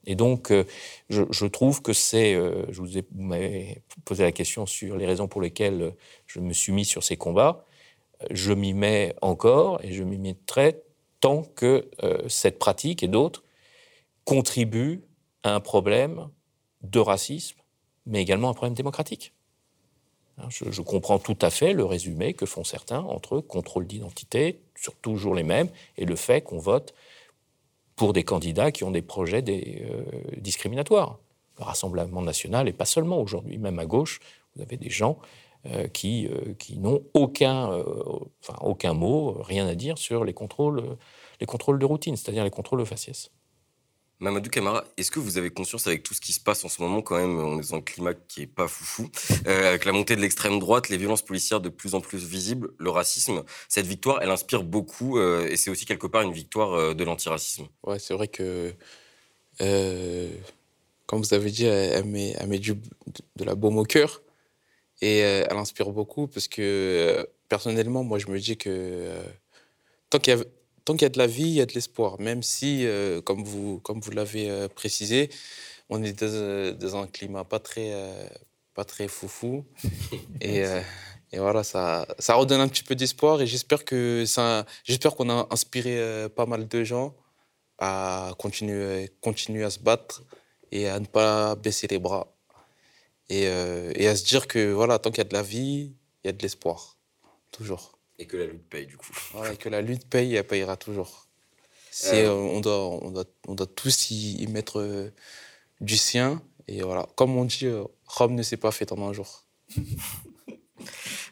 Et 0.05 0.15
donc, 0.15 0.51
euh, 0.51 0.65
je, 1.11 1.47
trouve 1.47 1.83
que 1.83 1.93
c'est. 1.93 2.35
Euh, 2.35 2.65
je 2.71 2.81
vous, 2.81 2.99
ai, 2.99 3.05
m'avez 3.15 3.83
posé 4.05 4.25
la 4.25 4.33
question 4.33 4.67
sur 4.67 4.97
les 4.97 5.07
raisons 5.07 5.29
pour 5.29 5.41
lesquelles 5.41 5.95
je 6.27 6.41
me 6.41 6.53
suis 6.53 6.73
mis 6.73 6.85
sur 6.85 7.05
ces 7.05 7.17
combats. 7.17 7.65
Je 8.31 8.53
m'y 8.53 8.73
mets 8.73 9.15
encore 9.23 9.83
et 9.85 9.93
je 9.93 10.03
m'y 10.03 10.19
mettrai 10.19 10.83
tant 11.21 11.43
que 11.43 11.89
euh, 12.03 12.29
cette 12.29 12.59
pratique 12.59 13.03
et 13.03 13.09
d'autres 13.09 13.45
contribuent 14.25 15.03
à 15.43 15.55
un 15.55 15.61
problème 15.61 16.29
de 16.83 16.99
racisme, 16.99 17.59
mais 18.07 18.21
également 18.23 18.49
un 18.49 18.55
problème 18.55 18.75
démocratique. 18.75 19.33
Hein, 20.39 20.47
je, 20.49 20.71
je, 20.71 20.83
comprends 20.83 21.19
tout 21.19 21.39
à 21.41 21.51
fait 21.51 21.75
le 21.75 21.85
résumé 21.85 22.35
que 22.35 22.47
font 22.47 22.65
certains 22.65 23.01
entre 23.01 23.41
contrôle 23.41 23.87
d'identité, 23.87 24.61
sur 24.75 24.95
toujours 24.97 25.35
les 25.35 25.43
mêmes, 25.43 25.69
et 25.97 26.05
le 26.05 26.17
fait 26.17 26.41
qu'on 26.41 26.59
vote 26.59 26.95
pour 28.03 28.13
des 28.13 28.25
candidats 28.25 28.73
qui 28.73 28.83
ont 28.83 28.91
des 28.91 29.01
projets 29.01 29.45
euh, 29.49 30.03
discriminatoires. 30.39 31.21
Le 31.61 31.65
Rassemblement 31.65 32.21
national, 32.21 32.67
et 32.67 32.73
pas 32.73 32.85
seulement 32.85 33.21
aujourd'hui, 33.21 33.59
même 33.59 33.79
à 33.79 33.87
gauche, 33.87 34.19
vous 34.57 34.63
avez 34.63 34.77
des 34.77 34.91
gens 34.91 35.19
euh, 35.67 35.87
qui, 35.87 36.27
euh, 36.27 36.53
qui 36.59 36.81
n'ont 36.81 37.05
aucun, 37.15 37.69
enfin, 38.41 38.59
aucun 38.61 38.93
mot, 38.93 39.41
rien 39.43 39.69
à 39.69 39.77
dire 39.77 39.99
sur 39.99 40.25
les 40.25 40.35
contrôles, 40.35 40.83
les 41.39 41.47
contrôles 41.47 41.79
de 41.79 41.85
routine, 41.85 42.17
c'est-à-dire 42.17 42.43
les 42.43 42.51
contrôles 42.51 42.81
de 42.81 42.85
faciès. 42.85 43.31
Mamadou 44.23 44.51
Camara, 44.51 44.85
est-ce 44.97 45.11
que 45.11 45.19
vous 45.19 45.37
avez 45.37 45.51
conscience 45.51 45.89
avec 45.89 46.05
tout 46.05 46.15
ce 46.15 46.21
qui 46.21 46.33
se 46.33 46.39
passe 46.39 46.65
en 46.65 46.69
ce 46.69 46.81
moment 46.81 47.03
quand 47.03 47.17
même, 47.17 47.37
on 47.41 47.59
est 47.59 47.71
dans 47.71 47.75
un 47.75 47.81
climat 47.81 48.15
qui 48.15 48.43
est 48.43 48.47
pas 48.47 48.69
foufou, 48.69 49.11
euh, 49.49 49.71
avec 49.71 49.85
la 49.85 49.91
montée 49.91 50.15
de 50.15 50.21
l'extrême 50.21 50.61
droite, 50.61 50.89
les 50.91 50.97
violences 50.97 51.23
policières 51.23 51.61
de 51.61 51.69
plus 51.69 51.97
en 51.97 52.01
plus 52.01 52.25
visibles, 52.25 52.71
le 52.79 52.91
racisme, 52.91 53.43
cette 53.69 53.87
victoire, 53.87 54.21
elle 54.23 54.31
inspire 54.31 54.63
beaucoup 54.63 55.19
euh, 55.19 55.49
et 55.49 55.57
c'est 55.57 55.71
aussi 55.71 55.87
quelque 55.87 56.07
part 56.07 56.23
une 56.23 56.33
victoire 56.33 56.73
euh, 56.73 56.95
de 56.95 57.03
l'antiracisme. 57.03 57.67
Ouais, 57.83 57.99
c'est 57.99 58.15
vrai 58.15 58.29
que, 58.29 58.73
comme 59.59 61.21
vous 61.21 61.35
avez 61.35 61.51
dit, 61.51 61.67
elle, 61.67 62.05
met, 62.05 62.37
elle 62.39 62.47
met 62.47 62.61
du, 62.61 62.75
de 62.75 63.45
la 63.45 63.57
baume 63.57 63.79
au 63.79 63.85
cœur 63.85 64.23
et 65.01 65.19
elle 65.19 65.57
inspire 65.57 65.91
beaucoup 65.91 66.29
parce 66.29 66.47
que 66.47 67.29
personnellement, 67.49 68.05
moi 68.05 68.21
je 68.21 68.29
me 68.29 68.39
dis 68.39 68.57
que 68.57 69.17
tant 70.11 70.21
qu'il 70.21 70.37
y 70.37 70.41
a 70.41 70.45
tant 70.85 70.95
qu'il 70.95 71.03
y 71.03 71.07
a 71.07 71.11
de 71.11 71.19
la 71.19 71.27
vie, 71.27 71.43
il 71.45 71.55
y 71.55 71.61
a 71.61 71.67
de 71.67 71.73
l'espoir. 71.73 72.21
Même 72.21 72.43
si, 72.43 72.87
euh, 72.87 73.21
comme 73.21 73.45
vous, 73.45 73.81
comme 73.81 74.01
vous 74.01 74.11
l'avez 74.11 74.51
euh, 74.51 74.69
précisé, 74.69 75.31
on 75.89 76.03
est 76.03 76.23
euh, 76.23 76.73
dans, 76.73 76.97
un 76.97 77.07
climat 77.07 77.45
pas 77.45 77.59
très, 77.59 77.93
pas 78.75 78.85
très 78.85 79.09
foufou. 79.09 79.65
et, 80.41 80.65
et, 81.33 81.39
voilà, 81.39 81.65
ça, 81.65 82.07
ça 82.19 82.35
redonne 82.35 82.61
un 82.61 82.69
petit 82.69 82.85
peu 82.85 82.95
d'espoir. 82.95 83.41
Et 83.41 83.47
j'espère 83.47 83.85
que 83.85 84.25
ça, 84.27 84.67
j'espère 84.85 85.15
qu'on 85.15 85.31
a 85.31 85.47
inspiré 85.51 86.29
pas 86.35 86.47
mal 86.47 86.69
de 86.69 86.85
gens 86.85 87.15
à 87.79 88.33
continuer, 88.39 89.11
continuer 89.21 89.65
à 89.65 89.71
se 89.71 89.81
battre 89.81 90.23
et 90.71 90.89
à 90.89 91.01
ne 91.01 91.07
pas 91.07 91.57
baisser 91.57 91.87
les 91.89 91.99
bras. 91.99 92.29
Et, 93.29 93.45
et 93.45 94.09
à 94.09 94.17
se 94.17 94.25
dire 94.25 94.47
que 94.47 94.73
voilà, 94.73 94.99
tant 94.99 95.11
qu'il 95.11 95.19
y 95.19 95.23
a 95.23 95.29
de 95.29 95.35
la 95.35 95.43
vie, 95.43 95.95
il 96.23 96.27
y 96.27 96.29
a 96.29 96.33
de 96.33 96.43
l'espoir. 96.43 96.97
Toujours. 97.51 97.93
Et 98.23 98.27
que 98.27 98.37
la 98.37 98.47
lutte 98.47 98.69
paye, 98.69 98.87
du 98.87 98.97
coup. 98.97 99.13
Ouais, 99.35 99.57
que 99.57 99.69
la 99.69 99.81
lutte 99.81 100.09
paye, 100.09 100.37
elle 100.37 100.47
payera 100.47 100.77
toujours. 100.77 101.27
C'est, 101.91 102.25
euh. 102.25 102.33
on, 102.33 102.61
doit, 102.61 102.79
on, 102.79 103.11
doit, 103.11 103.25
on 103.49 103.55
doit 103.57 103.67
tous 103.67 104.13
y, 104.13 104.47
mettre 104.47 104.79
euh, 104.79 105.13
du 105.81 105.97
sien. 105.97 106.41
Et 106.69 106.83
voilà, 106.83 107.09
comme 107.17 107.37
on 107.37 107.45
dit, 107.45 107.67
euh, 107.67 107.83
Rome 108.07 108.37
ne 108.37 108.45
s'est 108.45 108.57
pas 108.57 108.71
fait 108.71 108.93
en 108.93 109.09
un 109.09 109.13
jour. 109.13 109.45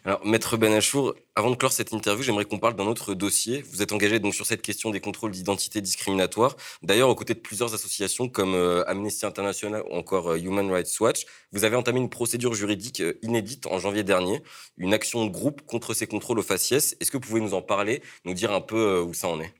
Alors, 0.03 0.25
Maître 0.25 0.57
Benachour, 0.57 1.13
avant 1.35 1.51
de 1.51 1.55
clore 1.55 1.71
cette 1.71 1.93
interview, 1.93 2.23
j'aimerais 2.23 2.45
qu'on 2.45 2.57
parle 2.57 2.75
d'un 2.75 2.87
autre 2.87 3.13
dossier. 3.13 3.61
Vous 3.61 3.83
êtes 3.83 3.91
engagé 3.91 4.17
donc 4.19 4.33
sur 4.33 4.47
cette 4.47 4.63
question 4.63 4.89
des 4.89 4.99
contrôles 4.99 5.29
d'identité 5.29 5.79
discriminatoires. 5.79 6.57
D'ailleurs, 6.81 7.09
aux 7.09 7.13
côtés 7.13 7.35
de 7.35 7.39
plusieurs 7.39 7.75
associations 7.75 8.27
comme 8.27 8.55
euh, 8.55 8.83
Amnesty 8.89 9.27
International 9.27 9.83
ou 9.91 9.93
encore 9.93 10.31
euh, 10.31 10.39
Human 10.39 10.71
Rights 10.71 10.99
Watch, 10.99 11.25
vous 11.51 11.65
avez 11.65 11.75
entamé 11.75 11.99
une 11.99 12.09
procédure 12.09 12.55
juridique 12.55 12.99
euh, 13.01 13.19
inédite 13.21 13.67
en 13.67 13.77
janvier 13.77 14.03
dernier, 14.03 14.41
une 14.77 14.95
action 14.95 15.23
de 15.23 15.29
groupe 15.29 15.61
contre 15.67 15.93
ces 15.93 16.07
contrôles 16.07 16.39
aux 16.39 16.43
faciès. 16.43 16.97
Est-ce 16.99 17.11
que 17.11 17.17
vous 17.17 17.27
pouvez 17.27 17.41
nous 17.41 17.53
en 17.53 17.61
parler, 17.61 18.01
nous 18.25 18.33
dire 18.33 18.51
un 18.53 18.61
peu 18.61 19.01
où 19.01 19.13
ça 19.13 19.27
en 19.27 19.39
est? 19.39 19.53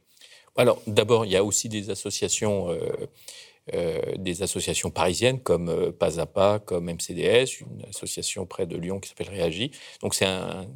Alors, 0.57 0.81
d'abord, 0.87 1.25
il 1.25 1.31
y 1.31 1.37
a 1.37 1.43
aussi 1.43 1.69
des 1.69 1.91
associations 1.91 2.75
des 4.17 4.41
associations 4.41 4.89
parisiennes 4.89 5.39
comme 5.39 5.69
euh, 5.69 5.91
Pas 5.91 6.19
à 6.19 6.25
Pas, 6.25 6.59
comme 6.59 6.89
MCDS, 6.89 7.61
une 7.61 7.85
association 7.89 8.45
près 8.45 8.65
de 8.65 8.75
Lyon 8.75 8.99
qui 8.99 9.09
s'appelle 9.09 9.29
Réagi. 9.29 9.71
Donc 10.01 10.15
c'est 10.15 10.25
un, 10.25 10.67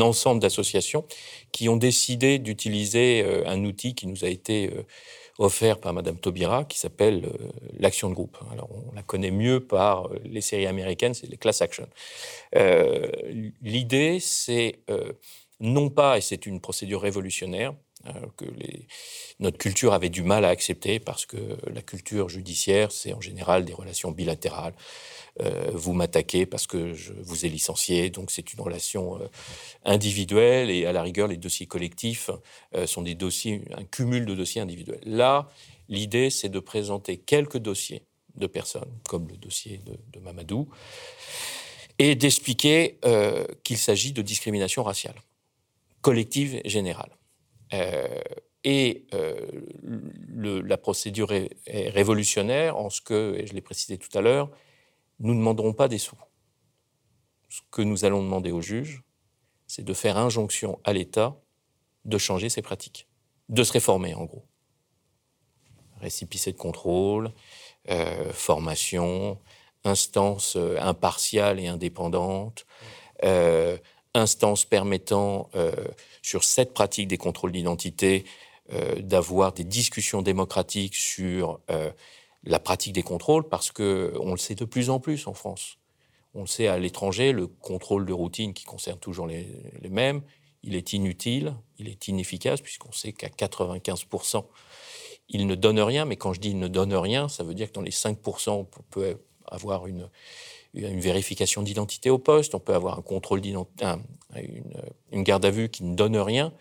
ensemble 0.00 0.40
d'associations 0.40 1.06
qui 1.52 1.68
ont 1.68 1.76
décidé 1.76 2.38
d'utiliser 2.38 3.22
euh, 3.22 3.46
un 3.46 3.64
outil 3.64 3.94
qui 3.94 4.06
nous 4.06 4.24
a 4.24 4.28
été 4.28 4.70
offert 5.38 5.78
par 5.78 5.92
Madame 5.94 6.18
Taubira 6.18 6.64
qui 6.64 6.78
s'appelle 6.78 7.30
l'action 7.78 8.10
de 8.10 8.14
groupe. 8.14 8.36
Alors 8.52 8.68
on 8.70 8.94
la 8.94 9.02
connaît 9.02 9.30
mieux 9.30 9.60
par 9.60 10.10
les 10.24 10.40
séries 10.40 10.66
américaines, 10.66 11.14
c'est 11.14 11.28
les 11.28 11.38
class 11.38 11.62
action. 11.62 11.88
L'idée, 13.62 14.18
c'est 14.20 14.80
non 15.60 15.88
pas, 15.88 16.18
et 16.18 16.20
c'est 16.20 16.44
une 16.44 16.60
procédure 16.60 17.00
révolutionnaire, 17.00 17.74
que 18.36 18.44
les, 18.44 18.86
notre 19.38 19.58
culture 19.58 19.92
avait 19.92 20.08
du 20.08 20.22
mal 20.22 20.44
à 20.44 20.48
accepter 20.48 20.98
parce 20.98 21.26
que 21.26 21.58
la 21.72 21.82
culture 21.82 22.28
judiciaire, 22.28 22.92
c'est 22.92 23.12
en 23.12 23.20
général 23.20 23.64
des 23.64 23.74
relations 23.74 24.10
bilatérales. 24.10 24.74
Euh, 25.40 25.70
vous 25.72 25.94
m'attaquez 25.94 26.44
parce 26.44 26.66
que 26.66 26.92
je 26.92 27.12
vous 27.14 27.46
ai 27.46 27.48
licencié, 27.48 28.10
donc 28.10 28.30
c'est 28.30 28.52
une 28.52 28.60
relation 28.60 29.20
euh, 29.20 29.28
individuelle 29.84 30.70
et 30.70 30.84
à 30.84 30.92
la 30.92 31.02
rigueur, 31.02 31.26
les 31.26 31.38
dossiers 31.38 31.66
collectifs 31.66 32.30
euh, 32.74 32.86
sont 32.86 33.02
des 33.02 33.14
dossiers, 33.14 33.62
un 33.76 33.84
cumul 33.84 34.26
de 34.26 34.34
dossiers 34.34 34.60
individuels. 34.60 35.00
Là, 35.04 35.48
l'idée, 35.88 36.28
c'est 36.28 36.50
de 36.50 36.60
présenter 36.60 37.16
quelques 37.16 37.58
dossiers 37.58 38.02
de 38.34 38.46
personnes, 38.46 38.92
comme 39.08 39.26
le 39.28 39.36
dossier 39.36 39.78
de, 39.78 39.98
de 40.12 40.20
Mamadou, 40.20 40.68
et 41.98 42.14
d'expliquer 42.14 42.98
qu'il 43.62 43.76
s'agit 43.76 44.12
de 44.12 44.22
discrimination 44.22 44.82
raciale, 44.82 45.14
collective 46.00 46.60
et 46.64 46.68
générale. 46.68 47.10
Et 48.64 49.06
le, 49.12 50.60
la 50.60 50.76
procédure 50.76 51.32
est, 51.32 51.56
révolutionnaire 51.66 52.76
en 52.76 52.90
ce 52.90 53.00
que, 53.00 53.34
et 53.38 53.46
je 53.46 53.54
l'ai 53.54 53.60
précisé 53.60 53.98
tout 53.98 54.16
à 54.16 54.20
l'heure, 54.20 54.50
nous 55.20 55.34
ne 55.34 55.38
demanderons 55.38 55.72
pas 55.72 55.88
des 55.88 55.98
sous. 55.98 56.16
Ce 57.48 57.60
que 57.70 57.82
nous 57.82 58.04
allons 58.04 58.22
demander 58.22 58.50
au 58.50 58.60
juge, 58.60 59.02
c'est 59.66 59.84
de 59.84 59.94
faire 59.94 60.18
injonction 60.18 60.80
à 60.84 60.92
l'État 60.92 61.36
de 62.04 62.18
changer 62.18 62.48
ses 62.48 62.62
pratiques, 62.62 63.08
de 63.48 63.62
se 63.62 63.72
réformer 63.72 64.14
en 64.14 64.24
gros. 64.24 64.44
Récipicé 66.00 66.52
de 66.52 66.58
contrôle, 66.58 67.32
euh, 67.88 68.32
formation, 68.32 69.38
instance 69.84 70.56
euh, 70.56 70.76
impartiale 70.80 71.60
et 71.60 71.68
indépendante, 71.68 72.66
euh, 73.24 73.78
instance 74.14 74.64
permettant, 74.64 75.50
sur 76.22 76.44
cette 76.44 76.74
pratique 76.74 77.08
des 77.08 77.18
contrôles 77.18 77.52
d'identité, 77.52 78.24
d'avoir 78.98 79.52
des 79.52 79.64
discussions 79.64 80.22
démocratiques 80.22 80.94
sur 80.94 81.60
la 82.44 82.58
pratique 82.58 82.92
des 82.92 83.02
contrôles 83.02 83.48
parce 83.48 83.70
que 83.70 84.14
on 84.20 84.32
le 84.32 84.38
sait 84.38 84.54
de 84.54 84.64
plus 84.64 84.90
en 84.90 85.00
plus 85.00 85.26
en 85.26 85.34
France. 85.34 85.78
On 86.34 86.42
le 86.42 86.46
sait 86.46 86.66
à 86.66 86.78
l'étranger, 86.78 87.32
le 87.32 87.46
contrôle 87.46 88.06
de 88.06 88.12
routine 88.12 88.54
qui 88.54 88.64
concerne 88.64 88.98
toujours 88.98 89.26
les, 89.26 89.46
mêmes, 89.90 90.22
il 90.62 90.74
est 90.74 90.92
inutile, 90.94 91.54
il 91.78 91.88
est 91.88 92.08
inefficace 92.08 92.60
puisqu'on 92.60 92.92
sait 92.92 93.12
qu'à 93.12 93.28
95%, 93.28 94.44
il 95.28 95.46
ne 95.46 95.54
donne 95.54 95.80
rien. 95.80 96.04
Mais 96.04 96.16
quand 96.16 96.32
je 96.32 96.40
dis 96.40 96.50
il 96.50 96.58
ne 96.58 96.68
donne 96.68 96.94
rien, 96.94 97.28
ça 97.28 97.44
veut 97.44 97.54
dire 97.54 97.68
que 97.68 97.74
dans 97.74 97.82
les 97.82 97.90
5%, 97.90 98.50
on 98.50 98.64
peut 98.90 99.18
avoir 99.46 99.86
une, 99.86 100.08
une 100.74 101.00
vérification 101.00 101.62
d'identité 101.62 102.10
au 102.10 102.18
poste, 102.18 102.54
on 102.54 102.60
peut 102.60 102.74
avoir 102.74 102.98
un 102.98 103.02
contrôle 103.02 103.40
d'identité, 103.40 103.86
une, 105.10 105.22
garde 105.22 105.44
à 105.44 105.50
vue 105.50 105.68
qui 105.68 105.84
ne 105.84 105.94
donne 105.94 106.16
rien. 106.16 106.52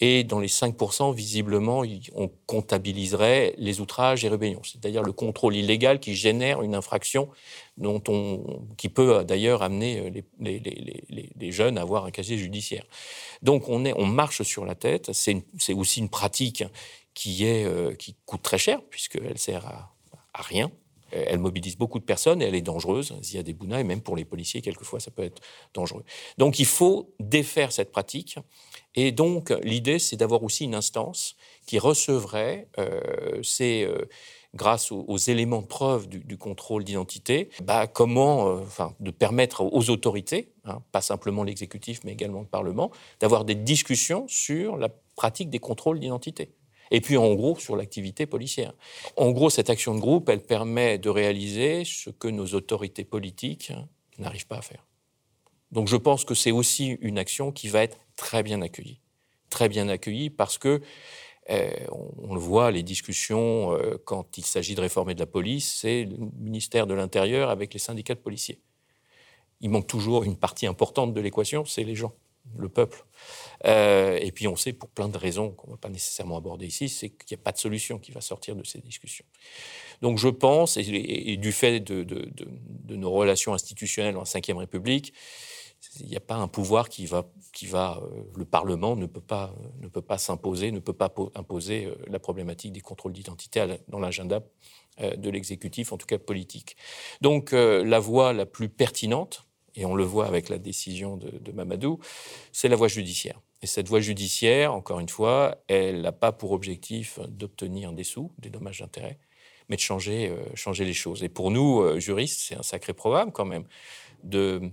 Et 0.00 0.22
dans 0.22 0.38
les 0.38 0.48
5%, 0.48 1.12
visiblement, 1.12 1.82
on 2.14 2.30
comptabiliserait 2.46 3.54
les 3.58 3.80
outrages 3.80 4.24
et 4.24 4.28
rébellions, 4.28 4.62
c'est-à-dire 4.62 5.02
le 5.02 5.10
contrôle 5.10 5.56
illégal 5.56 5.98
qui 5.98 6.14
génère 6.14 6.62
une 6.62 6.76
infraction 6.76 7.28
dont 7.78 8.00
on, 8.06 8.62
qui 8.76 8.90
peut 8.90 9.24
d'ailleurs 9.24 9.62
amener 9.62 9.98
euh, 9.98 10.10
les, 10.10 10.24
les, 10.38 10.60
les, 11.08 11.32
les, 11.34 11.52
jeunes 11.52 11.78
à 11.78 11.82
avoir 11.82 12.04
un 12.04 12.12
casier 12.12 12.38
judiciaire. 12.38 12.84
Donc 13.42 13.68
on, 13.68 13.84
est, 13.84 13.92
on 13.96 14.06
marche 14.06 14.42
sur 14.42 14.64
la 14.64 14.76
tête. 14.76 15.10
C'est 15.12 15.74
aussi 15.74 15.98
une 15.98 16.10
pratique 16.10 16.62
qui, 17.14 17.44
est, 17.44 17.64
euh, 17.64 17.94
qui 17.94 18.14
coûte 18.24 18.42
très 18.42 18.58
cher, 18.58 18.80
puisqu'elle 18.90 19.38
sert 19.38 19.66
à, 19.66 19.96
à 20.32 20.42
rien. 20.42 20.70
Elle 21.12 21.38
mobilise 21.38 21.76
beaucoup 21.76 21.98
de 21.98 22.04
personnes 22.04 22.42
et 22.42 22.46
elle 22.46 22.54
est 22.54 22.62
dangereuse. 22.62 23.14
Zia 23.22 23.42
Debouna, 23.42 23.80
et 23.80 23.84
même 23.84 24.00
pour 24.00 24.16
les 24.16 24.24
policiers, 24.24 24.60
quelquefois, 24.60 25.00
ça 25.00 25.10
peut 25.10 25.24
être 25.24 25.40
dangereux. 25.74 26.04
Donc 26.38 26.58
il 26.58 26.66
faut 26.66 27.14
défaire 27.20 27.72
cette 27.72 27.92
pratique 27.92 28.38
et 29.00 29.12
donc, 29.12 29.50
l'idée, 29.62 30.00
c'est 30.00 30.16
d'avoir 30.16 30.42
aussi 30.42 30.64
une 30.64 30.74
instance 30.74 31.36
qui 31.66 31.78
recevrait 31.78 32.66
euh, 32.78 33.40
euh, 33.60 34.04
grâce 34.54 34.90
aux, 34.90 35.16
éléments 35.16 35.62
de 35.62 35.68
preuve 35.68 36.08
du, 36.08 36.36
contrôle 36.36 36.82
d'identité, 36.82 37.48
bah, 37.62 37.86
comment, 37.86 38.48
euh, 38.48 38.86
de 38.98 39.12
permettre 39.12 39.62
aux 39.62 39.90
autorités, 39.90 40.52
hein, 40.64 40.82
pas 40.90 41.00
simplement 41.00 41.44
l'exécutif, 41.44 42.00
mais 42.02 42.10
également 42.10 42.40
le 42.40 42.46
Parlement, 42.46 42.90
d'avoir 43.20 43.44
des 43.44 43.54
discussions 43.54 44.26
sur 44.26 44.76
la 44.76 44.88
pratique 45.14 45.48
des 45.48 45.60
contrôles 45.60 46.00
d'identité. 46.00 46.50
Et 46.90 47.00
puis, 47.00 47.16
en 47.16 47.34
gros, 47.34 47.58
sur 47.58 47.76
l'activité 47.76 48.26
policière. 48.26 48.72
En 49.16 49.30
gros, 49.30 49.50
cette 49.50 49.70
action 49.70 49.94
de 49.94 50.00
groupe, 50.00 50.28
elle 50.28 50.42
permet 50.42 50.98
de 50.98 51.10
réaliser 51.10 51.84
ce 51.84 52.10
que 52.10 52.28
nos 52.28 52.46
autorités 52.54 53.04
politiques 53.04 53.72
n'arrivent 54.18 54.46
pas 54.46 54.58
à 54.58 54.62
faire. 54.62 54.86
Donc, 55.70 55.88
je 55.88 55.96
pense 55.96 56.24
que 56.24 56.34
c'est 56.34 56.50
aussi 56.50 56.98
une 57.00 57.18
action 57.18 57.52
qui 57.52 57.68
va 57.68 57.82
être 57.82 57.98
très 58.16 58.42
bien 58.42 58.62
accueilli. 58.62 59.00
Très 59.50 59.68
bien 59.68 59.88
accueilli 59.88 60.30
parce 60.30 60.58
que, 60.58 60.80
euh, 61.50 61.70
on, 61.90 62.34
le 62.34 62.40
voit, 62.40 62.70
les 62.70 62.82
discussions, 62.82 63.72
euh, 63.72 63.96
quand 64.04 64.36
il 64.36 64.44
s'agit 64.44 64.74
de 64.74 64.80
réformer 64.80 65.14
de 65.14 65.20
la 65.20 65.26
police, 65.26 65.78
c'est 65.80 66.04
le 66.04 66.16
ministère 66.38 66.86
de 66.86 66.94
l'Intérieur 66.94 67.48
avec 67.48 67.72
les 67.72 67.78
syndicats 67.78 68.14
de 68.14 68.20
policiers. 68.20 68.60
Il 69.60 69.70
manque 69.70 69.86
toujours 69.86 70.24
une 70.24 70.36
partie 70.36 70.66
importante 70.66 71.14
de 71.14 71.20
l'équation, 71.20 71.64
c'est 71.64 71.84
les 71.84 71.94
gens, 71.94 72.12
le 72.56 72.68
peuple. 72.68 73.04
Euh, 73.66 74.18
et 74.20 74.32
puis 74.32 74.48
on 74.48 74.56
sait, 74.56 74.72
pour 74.72 74.88
plein 74.88 75.08
de 75.08 75.18
raisons 75.18 75.50
qu'on 75.50 75.68
ne 75.68 75.72
va 75.72 75.78
pas 75.78 75.88
nécessairement 75.88 76.36
aborder 76.36 76.66
ici, 76.66 76.88
c'est 76.88 77.10
qu'il 77.10 77.36
n'y 77.36 77.40
a 77.40 77.44
pas 77.44 77.52
de 77.52 77.58
solution 77.58 77.98
qui 77.98 78.12
va 78.12 78.20
sortir 78.20 78.56
de 78.56 78.64
ces 78.64 78.78
discussions. 78.78 79.24
Donc 80.02 80.18
je 80.18 80.28
pense, 80.28 80.76
et, 80.76 81.36
du 81.36 81.52
fait 81.52 81.80
de, 81.80 82.94
nos 82.94 83.10
relations 83.10 83.54
institutionnelles 83.54 84.16
en 84.16 84.22
Ve 84.22 84.56
République, 84.56 85.12
il 86.00 86.06
n'y 86.06 86.16
a 86.16 86.20
pas 86.20 86.36
un 86.36 86.48
pouvoir 86.48 86.88
qui 86.88 87.06
va, 87.06 87.30
qui 87.52 87.66
va 87.66 88.00
euh, 88.02 88.22
le 88.36 88.44
Parlement 88.44 88.96
ne 88.96 89.06
peut 89.06 89.20
pas, 89.20 89.54
ne 89.80 89.88
peut 89.88 90.02
pas 90.02 90.18
s'imposer, 90.18 90.72
ne 90.72 90.80
peut 90.80 90.92
pas 90.92 91.12
imposer 91.34 91.86
euh, 91.86 91.94
la 92.08 92.18
problématique 92.18 92.72
des 92.72 92.80
contrôles 92.80 93.12
d'identité 93.12 93.64
dans 93.88 93.98
l'agenda 93.98 94.42
euh, 95.00 95.14
de 95.16 95.30
l'exécutif, 95.30 95.92
en 95.92 95.96
tout 95.96 96.06
cas 96.06 96.18
politique. 96.18 96.76
Donc 97.20 97.52
la 97.52 97.98
voie 97.98 98.32
la 98.32 98.46
plus 98.46 98.68
pertinente, 98.68 99.47
et 99.78 99.86
on 99.86 99.94
le 99.94 100.04
voit 100.04 100.26
avec 100.26 100.48
la 100.48 100.58
décision 100.58 101.16
de, 101.16 101.52
Mamadou, 101.52 101.98
c'est 102.52 102.68
la 102.68 102.76
voie 102.76 102.88
judiciaire. 102.88 103.40
Et 103.62 103.66
cette 103.66 103.88
voie 103.88 104.00
judiciaire, 104.00 104.74
encore 104.74 105.00
une 105.00 105.08
fois, 105.08 105.56
elle 105.68 106.02
n'a 106.02 106.12
pas 106.12 106.32
pour 106.32 106.52
objectif 106.52 107.18
d'obtenir 107.28 107.92
des 107.92 108.04
sous, 108.04 108.30
des 108.38 108.50
dommages 108.50 108.80
d'intérêt, 108.80 109.18
mais 109.68 109.76
de 109.76 109.80
changer, 109.80 110.34
changer 110.54 110.84
les 110.84 110.92
choses. 110.92 111.22
Et 111.22 111.28
pour 111.28 111.50
nous, 111.50 111.98
juristes, 111.98 112.40
c'est 112.40 112.56
un 112.56 112.62
sacré 112.62 112.92
programme 112.92 113.32
quand 113.32 113.44
même 113.44 113.64
de 114.22 114.70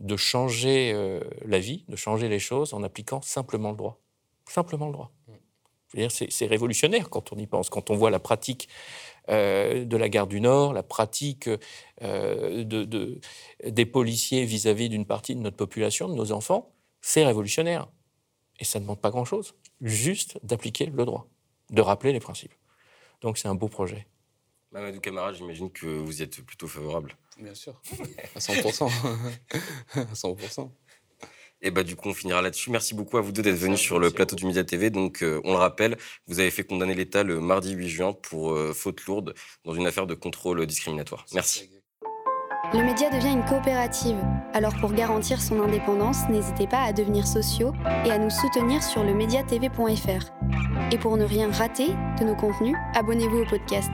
de 0.00 0.16
changer 0.16 0.92
euh, 0.94 1.20
la 1.44 1.58
vie, 1.58 1.84
de 1.88 1.96
changer 1.96 2.28
les 2.28 2.38
choses 2.38 2.74
en 2.74 2.82
appliquant 2.82 3.20
simplement 3.22 3.70
le 3.70 3.76
droit. 3.76 4.00
Simplement 4.48 4.86
le 4.86 4.92
droit. 4.92 5.12
C'est 6.08 6.46
révolutionnaire 6.46 7.10
quand 7.10 7.32
on 7.32 7.36
y 7.36 7.46
pense, 7.46 7.68
quand 7.68 7.90
on 7.90 7.96
voit 7.96 8.10
la 8.10 8.20
pratique 8.20 8.68
euh, 9.30 9.84
de 9.84 9.96
la 9.96 10.08
gare 10.08 10.26
du 10.26 10.40
Nord, 10.40 10.72
la 10.72 10.82
pratique 10.82 11.48
euh, 12.02 12.64
de, 12.64 13.20
des 13.64 13.86
policiers 13.86 14.44
vis-à-vis 14.44 14.88
d'une 14.88 15.06
partie 15.06 15.34
de 15.36 15.40
notre 15.40 15.56
population, 15.56 16.08
de 16.08 16.14
nos 16.14 16.32
enfants, 16.32 16.72
c'est 17.00 17.24
révolutionnaire. 17.24 17.88
Et 18.58 18.64
ça 18.64 18.78
ne 18.78 18.84
demande 18.84 19.00
pas 19.00 19.10
grand-chose, 19.10 19.54
juste 19.80 20.38
d'appliquer 20.42 20.86
le 20.86 21.04
droit, 21.04 21.28
de 21.70 21.80
rappeler 21.80 22.12
les 22.12 22.20
principes. 22.20 22.54
Donc 23.20 23.38
c'est 23.38 23.48
un 23.48 23.54
beau 23.54 23.68
projet. 23.68 24.06
Mamadou 24.72 25.00
Camara, 25.00 25.32
j'imagine 25.32 25.70
que 25.70 25.86
vous 25.86 26.20
y 26.20 26.22
êtes 26.22 26.44
plutôt 26.44 26.68
favorable. 26.68 27.16
Bien 27.38 27.54
sûr, 27.54 27.80
à 28.34 28.38
100%. 28.38 28.84
à 29.94 30.04
100%. 30.04 30.70
Et 31.62 31.70
bah 31.70 31.82
du 31.82 31.96
coup 31.96 32.08
on 32.08 32.14
finira 32.14 32.42
là-dessus. 32.42 32.70
Merci 32.70 32.94
beaucoup 32.94 33.18
à 33.18 33.20
vous 33.20 33.32
deux 33.32 33.42
d'être 33.42 33.56
venus 33.56 33.80
sur 33.80 33.98
le 33.98 34.10
plateau 34.10 34.36
du 34.36 34.46
Média 34.46 34.64
TV. 34.64 34.90
Donc 34.90 35.22
euh, 35.22 35.40
on 35.44 35.52
le 35.52 35.58
rappelle, 35.58 35.96
vous 36.26 36.40
avez 36.40 36.50
fait 36.50 36.64
condamner 36.64 36.94
l'État 36.94 37.22
le 37.22 37.40
mardi 37.40 37.72
8 37.72 37.88
juin 37.88 38.12
pour 38.12 38.52
euh, 38.52 38.72
faute 38.72 39.04
lourde 39.06 39.34
dans 39.64 39.74
une 39.74 39.86
affaire 39.86 40.06
de 40.06 40.14
contrôle 40.14 40.64
discriminatoire. 40.66 41.26
Merci. 41.34 41.70
Le 42.72 42.84
média 42.84 43.10
devient 43.10 43.32
une 43.32 43.44
coopérative. 43.44 44.16
Alors 44.52 44.74
pour 44.80 44.92
garantir 44.92 45.40
son 45.40 45.60
indépendance, 45.60 46.28
n'hésitez 46.28 46.68
pas 46.68 46.82
à 46.82 46.92
devenir 46.92 47.26
sociaux 47.26 47.72
et 48.04 48.10
à 48.10 48.18
nous 48.18 48.30
soutenir 48.30 48.82
sur 48.82 49.02
le 49.02 49.12
mediatv.fr. 49.12 50.30
Et 50.92 50.98
pour 50.98 51.16
ne 51.16 51.24
rien 51.24 51.50
rater 51.50 51.88
de 52.20 52.24
nos 52.24 52.36
contenus, 52.36 52.76
abonnez-vous 52.94 53.38
au 53.38 53.46
podcast. 53.46 53.90